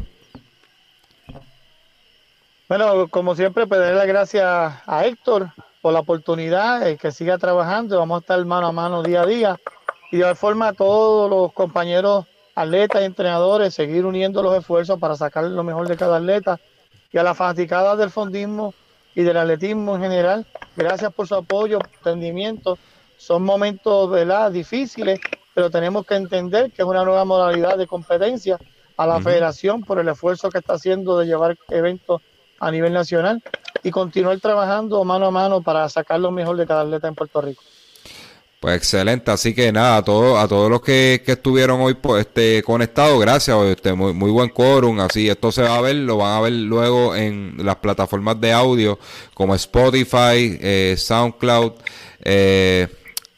[2.68, 8.18] Bueno, como siempre, pedirle las gracias a Héctor por la oportunidad, que siga trabajando, vamos
[8.18, 9.56] a estar mano a mano día a día.
[10.10, 15.16] Y de forma a todos los compañeros atletas y entrenadores, seguir uniendo los esfuerzos para
[15.16, 16.58] sacar lo mejor de cada atleta.
[17.12, 18.74] Y a las fanaticadas del fondismo
[19.14, 20.46] y del atletismo en general,
[20.76, 22.78] gracias por su apoyo, entendimiento.
[23.18, 24.50] Son momentos ¿verdad?
[24.50, 25.20] difíciles,
[25.52, 28.58] pero tenemos que entender que es una nueva modalidad de competencia
[28.96, 32.22] a la federación por el esfuerzo que está haciendo de llevar eventos
[32.58, 33.42] a nivel nacional
[33.82, 37.40] y continuar trabajando mano a mano para sacar lo mejor de cada atleta en Puerto
[37.40, 37.62] Rico.
[38.60, 42.60] Pues excelente, así que nada, a todos, a todos los que, estuvieron hoy pues, este,
[42.64, 46.38] conectados, gracias, este, muy, muy buen quórum, así esto se va a ver, lo van
[46.38, 48.98] a ver luego en las plataformas de audio
[49.32, 51.74] como Spotify, eh, SoundCloud,
[52.24, 52.88] eh,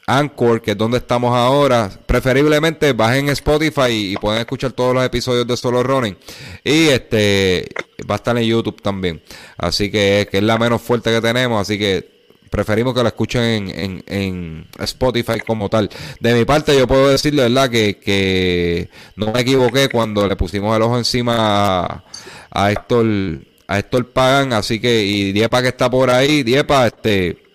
[0.07, 1.89] Anchor, que es donde estamos ahora.
[2.05, 6.17] Preferiblemente bajen Spotify y, pueden escuchar todos los episodios de Solo Running.
[6.63, 7.67] Y este
[8.09, 9.21] va a estar en YouTube también.
[9.57, 11.61] Así que, que es la menos fuerte que tenemos.
[11.61, 12.09] Así que
[12.49, 15.89] preferimos que la escuchen en, en, Spotify como tal.
[16.19, 20.75] De mi parte, yo puedo decirle, ¿verdad?, que, que no me equivoqué cuando le pusimos
[20.75, 22.03] el ojo encima a,
[22.51, 23.05] a Héctor,
[23.67, 24.53] a Héctor Pagan.
[24.53, 27.50] Así que, y Diepa que está por ahí, Diepa, este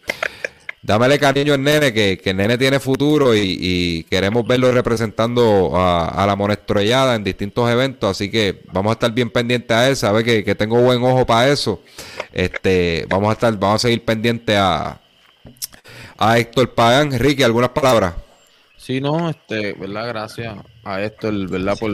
[0.87, 6.37] dámele cariño al nene, que, el nene tiene futuro y, queremos verlo representando a, la
[6.37, 10.45] monestrellada en distintos eventos, así que vamos a estar bien pendientes a él, sabe que,
[10.45, 11.83] que tengo buen ojo para eso.
[12.33, 15.01] Este, vamos a estar, vamos a seguir pendientes a,
[16.17, 17.19] a Héctor Pagan.
[17.19, 18.15] Ricky, ¿algunas palabras?
[18.77, 21.91] Sí, no, este, verdad, gracias a Héctor, verdad, por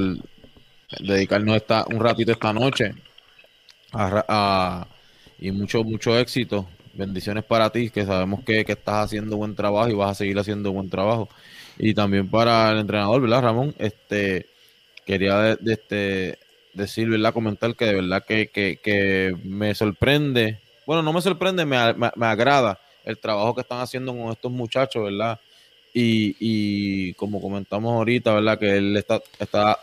[1.01, 2.93] dedicarnos esta, un ratito esta noche
[5.39, 9.95] y mucho, mucho éxito bendiciones para ti, que sabemos que, estás haciendo buen trabajo y
[9.95, 11.29] vas a seguir haciendo buen trabajo.
[11.79, 13.75] Y también para el entrenador, ¿verdad, Ramón?
[13.79, 14.47] Este,
[15.07, 16.39] quería de, este,
[16.75, 17.33] decir, ¿verdad?
[17.33, 22.79] Comentar que de verdad que, que, me sorprende, bueno, no me sorprende, me, me, agrada
[23.05, 25.41] el trabajo que están haciendo con estos muchachos, ¿verdad?
[25.95, 28.59] Y, y como comentamos ahorita, ¿verdad?
[28.59, 29.79] Que él está, está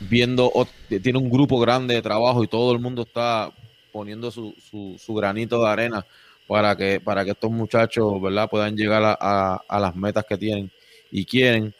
[0.00, 0.50] viendo,
[0.88, 3.52] tiene un grupo grande de trabajo y todo el mundo está
[3.92, 4.54] poniendo su,
[4.98, 6.06] su, granito de arena
[6.46, 8.48] para que, para que estos muchachos ¿verdad?
[8.48, 10.70] puedan llegar a, a, las metas que tienen
[11.10, 11.74] y quieren.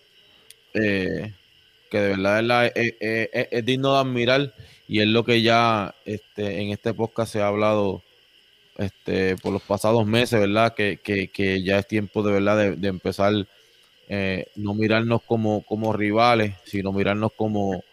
[0.75, 1.33] Eh,
[1.91, 4.55] que de verdad es, digno de admirar
[4.87, 8.03] y es lo que ya este, en este podcast se ha hablado
[8.79, 10.75] este, por los pasados meses, ¿verdad?
[10.75, 13.35] Que, que, ya es tiempo de verdad de, empezar
[14.09, 17.85] eh, no mirarnos como, como rivales, sino mirarnos como,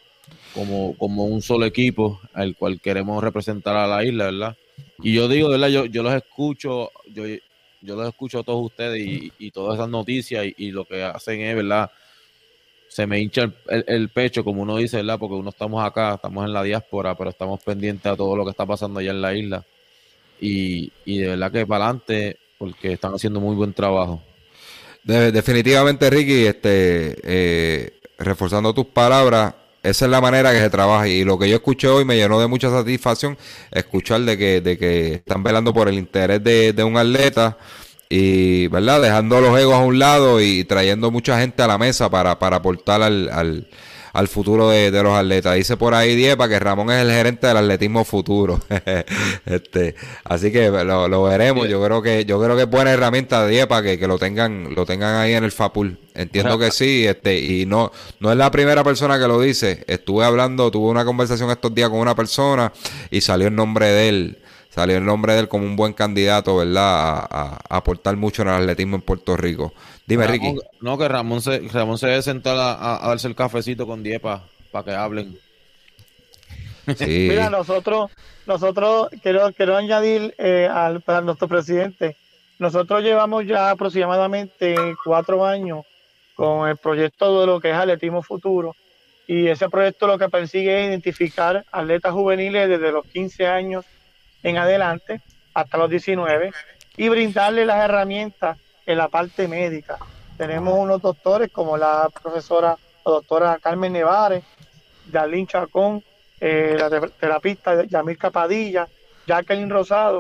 [0.58, 4.58] como, como un solo equipo al cual queremos representar a la isla, ¿verdad?
[5.04, 5.68] Y yo digo, ¿verdad?
[5.68, 7.26] Yo, yo los escucho, yo,
[7.82, 9.00] yo los escucho a todos ustedes
[9.38, 11.92] y, todas esas noticias y, lo que hacen es, ¿verdad?
[12.88, 15.20] Se me hincha el, pecho, como uno dice, ¿verdad?
[15.20, 18.52] Porque uno estamos acá, estamos en la diáspora, pero estamos pendientes a todo lo que
[18.52, 19.64] está pasando allá en la isla.
[20.42, 24.24] Y, y de verdad que para adelante, porque están haciendo muy buen trabajo.
[25.04, 29.54] definitivamente, Ricky, este, eh, reforzando tus palabras,
[29.84, 32.40] esa es la manera que se trabaja y lo que yo escuché hoy me llenó
[32.40, 33.38] de mucha satisfacción
[33.72, 37.58] escuchar de que, de que están velando por el interés de, de un atleta
[38.10, 39.02] y, ¿verdad?
[39.02, 42.58] Dejando los egos a un lado y trayendo mucha gente a la mesa para, para
[42.58, 43.68] aportar al, al
[44.18, 45.54] al futuro de, los atletas.
[45.54, 48.60] Dice por ahí Diepa que Ramón es el gerente del atletismo futuro.
[49.46, 49.94] este,
[50.24, 51.70] así que lo, veremos.
[51.70, 54.88] Yo creo que yo creo que es buena herramienta Diepa que, que lo tengan lo
[54.88, 56.00] tengan ahí en el Fapul.
[56.16, 59.86] Entiendo que sí, este y no no es la primera persona que lo dice.
[59.86, 62.74] Estuve hablando, tuve una conversación estos días con una persona
[63.12, 64.38] y salió el nombre de él
[64.78, 67.28] salió el nombre de él como un buen candidato, ¿verdad?
[67.32, 69.74] A, aportar mucho en el atletismo en Puerto Rico.
[70.08, 70.56] Dime, Ricky.
[70.80, 74.86] No, que Ramón se, Ramón se debe sentar a, darse el cafecito con Diepa para
[74.86, 75.38] que hablen.
[76.96, 77.28] Sí.
[77.30, 78.10] Mira, nosotros,
[78.46, 82.16] nosotros quiero, quiero añadir eh, al, para nuestro presidente,
[82.58, 85.86] nosotros llevamos ya aproximadamente cuatro años
[86.36, 88.76] con el proyecto de lo que es Atletismo Futuro.
[89.28, 93.84] Y ese proyecto lo que persigue es identificar atletas juveniles desde los 15 años
[94.42, 95.20] en adelante
[95.54, 96.52] hasta los 19
[96.96, 100.00] y brindarle las herramientas en la parte médica.
[100.38, 104.44] Tenemos unos doctores como la profesora o doctora Carmen Nevares,
[105.06, 106.04] Darlene Chacón,
[106.40, 108.88] eh, la terapista Yamil Capadilla,
[109.28, 110.18] Jacqueline Rosado,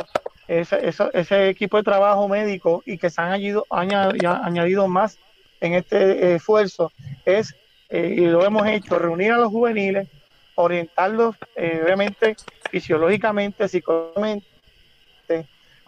[0.48, 5.18] ese, ese, equipo de trabajo médico y que se han añadido, añadido, más
[5.60, 6.92] en este esfuerzo
[7.26, 7.56] es
[7.90, 10.08] eh, y lo hemos hecho, reunir a los juveniles,
[10.56, 12.36] orientarlos, eh, obviamente,
[12.70, 14.46] fisiológicamente, psicológicamente,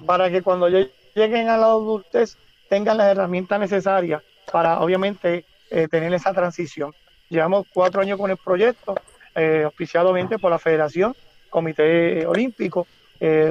[0.06, 2.38] para que cuando lleguen a la adultez
[2.70, 4.22] tengan las herramientas necesarias
[4.52, 6.94] para, obviamente, eh, tener esa transición.
[7.30, 8.96] Llevamos cuatro años con el proyecto,
[9.36, 11.16] eh, auspiciadamente por la Federación,
[11.50, 12.88] Comité Olímpico.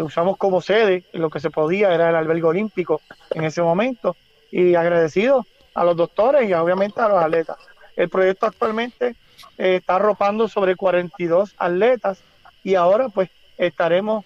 [0.03, 3.03] usamos como sede lo que se podía, era el albergue olímpico
[3.35, 4.17] en ese momento,
[4.51, 7.57] y agradecido a los doctores y obviamente a los atletas.
[7.97, 9.17] El proyecto actualmente
[9.57, 12.21] eh, está arropando sobre 42 atletas
[12.65, 14.25] y ahora pues estaremos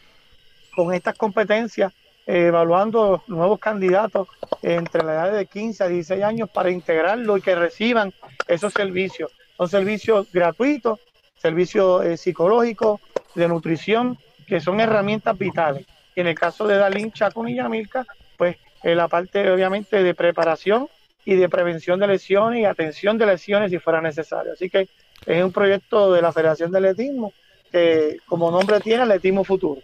[0.75, 1.93] con estas competencias
[2.27, 4.29] eh, evaluando nuevos candidatos
[4.63, 8.13] entre la edad de 15 a 16 años para integrarlo y que reciban
[8.47, 9.33] esos servicios.
[9.57, 11.01] Son servicios gratuitos,
[11.37, 13.01] servicios eh, psicológicos,
[13.35, 15.87] de nutrición, que son herramientas vitales.
[16.15, 18.05] Y en el caso de Dalín, Chacón y Yamilca,
[18.37, 20.89] pues la parte obviamente de preparación
[21.25, 24.53] y de prevención de lesiones y atención de lesiones si fuera necesario.
[24.53, 24.89] Así que
[25.27, 27.33] es un proyecto de la Federación de Atletismo
[27.71, 29.81] que como nombre tiene Atletismo Futuro.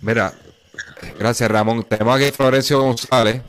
[0.00, 0.32] Mira,
[1.18, 1.84] gracias Ramón.
[1.84, 3.42] Tenemos aquí Florencio González,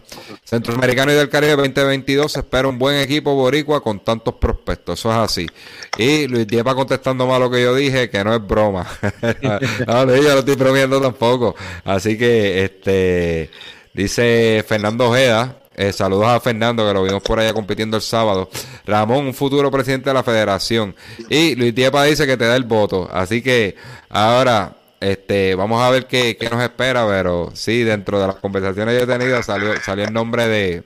[0.44, 2.38] Centroamericano y del Caribe 2022.
[2.38, 5.00] espera un buen equipo boricua con tantos prospectos.
[5.00, 5.48] Eso es así.
[5.98, 8.88] Y Luis Diepa contestando más lo que yo dije, que no es broma.
[9.42, 11.56] no, yo no estoy bromeando tampoco.
[11.86, 13.50] Así que, este,
[13.94, 18.50] dice Fernando Ojeda, eh, saludos a Fernando, que lo vimos por allá compitiendo el sábado.
[18.86, 20.96] Ramón, un futuro presidente de la federación.
[21.30, 23.10] Y Luis Diepa dice que te da el voto.
[23.12, 23.76] Así que
[24.10, 29.04] ahora este, vamos a ver qué, nos espera, pero sí, dentro de las conversaciones que
[29.04, 30.84] he tenido salió, salió el nombre de,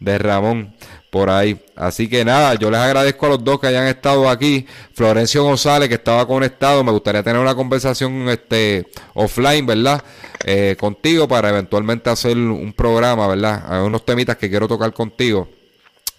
[0.00, 0.74] de Ramón
[1.10, 1.60] por ahí.
[1.76, 4.66] Así que nada, yo les agradezco a los dos que hayan estado aquí.
[4.94, 10.02] Florencio González, que estaba conectado, me gustaría tener una conversación este offline, ¿verdad?
[10.44, 13.64] Eh, contigo para eventualmente hacer un programa, ¿verdad?
[13.68, 15.48] Hay unos temitas que quiero tocar contigo.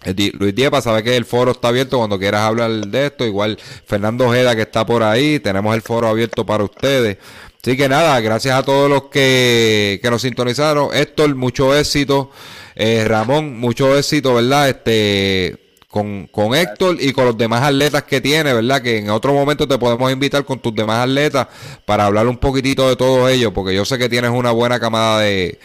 [0.04, 3.26] Luis Diepa sabe que el foro está abierto cuando quieras hablar de esto.
[3.26, 5.40] Igual Fernando Ojeda que está por ahí.
[5.40, 7.18] Tenemos el foro abierto para ustedes.
[7.62, 10.94] Así que nada, gracias a todos los que, que nos sintonizaron.
[10.94, 12.30] Héctor, mucho éxito.
[12.74, 14.70] Eh, Ramón, mucho éxito, ¿verdad?
[14.70, 15.58] Este,
[15.90, 18.80] con, con Héctor y con los demás atletas que tiene, ¿verdad?
[18.80, 21.48] Que en otro momento te podemos invitar con tus demás atletas
[21.84, 25.20] para hablar un poquitito de todo ello, porque yo sé que tienes una buena camada
[25.20, 25.58] de,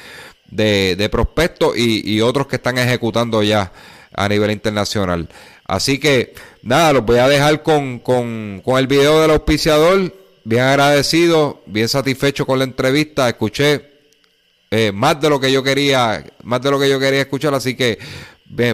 [0.50, 3.72] de, prospectos y otros que están ejecutando ya
[4.16, 5.28] a nivel internacional.
[5.66, 10.14] Así que, nada, los voy a dejar con, con, con el video del auspiciador.
[10.44, 13.28] Bien agradecido, bien satisfecho con la entrevista.
[13.28, 13.96] Escuché
[14.72, 17.76] eh, más de lo que yo quería, más de lo que yo quería escuchar, así
[17.76, 17.98] que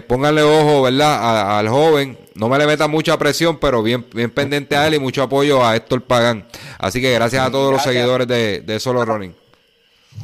[0.06, 1.58] pónganle ojo, ¿verdad?
[1.58, 4.98] al joven, no me le meta mucha presión, pero bien, bien pendiente a él y
[4.98, 6.46] mucho apoyo a Héctor Pagán.
[6.78, 9.34] Así que gracias a todos los seguidores de, de Solo Running.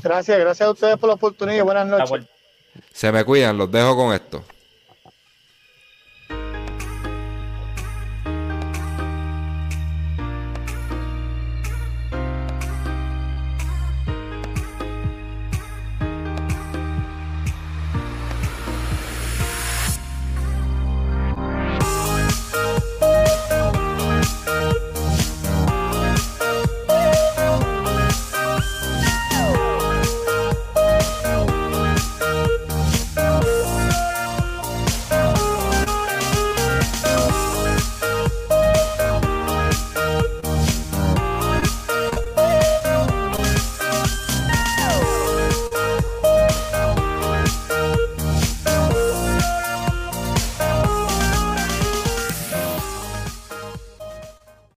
[0.03, 1.65] Gracias, gracias a ustedes por la oportunidad.
[1.65, 2.27] Buenas noches.
[2.93, 4.43] Se me cuidan, los dejo con esto.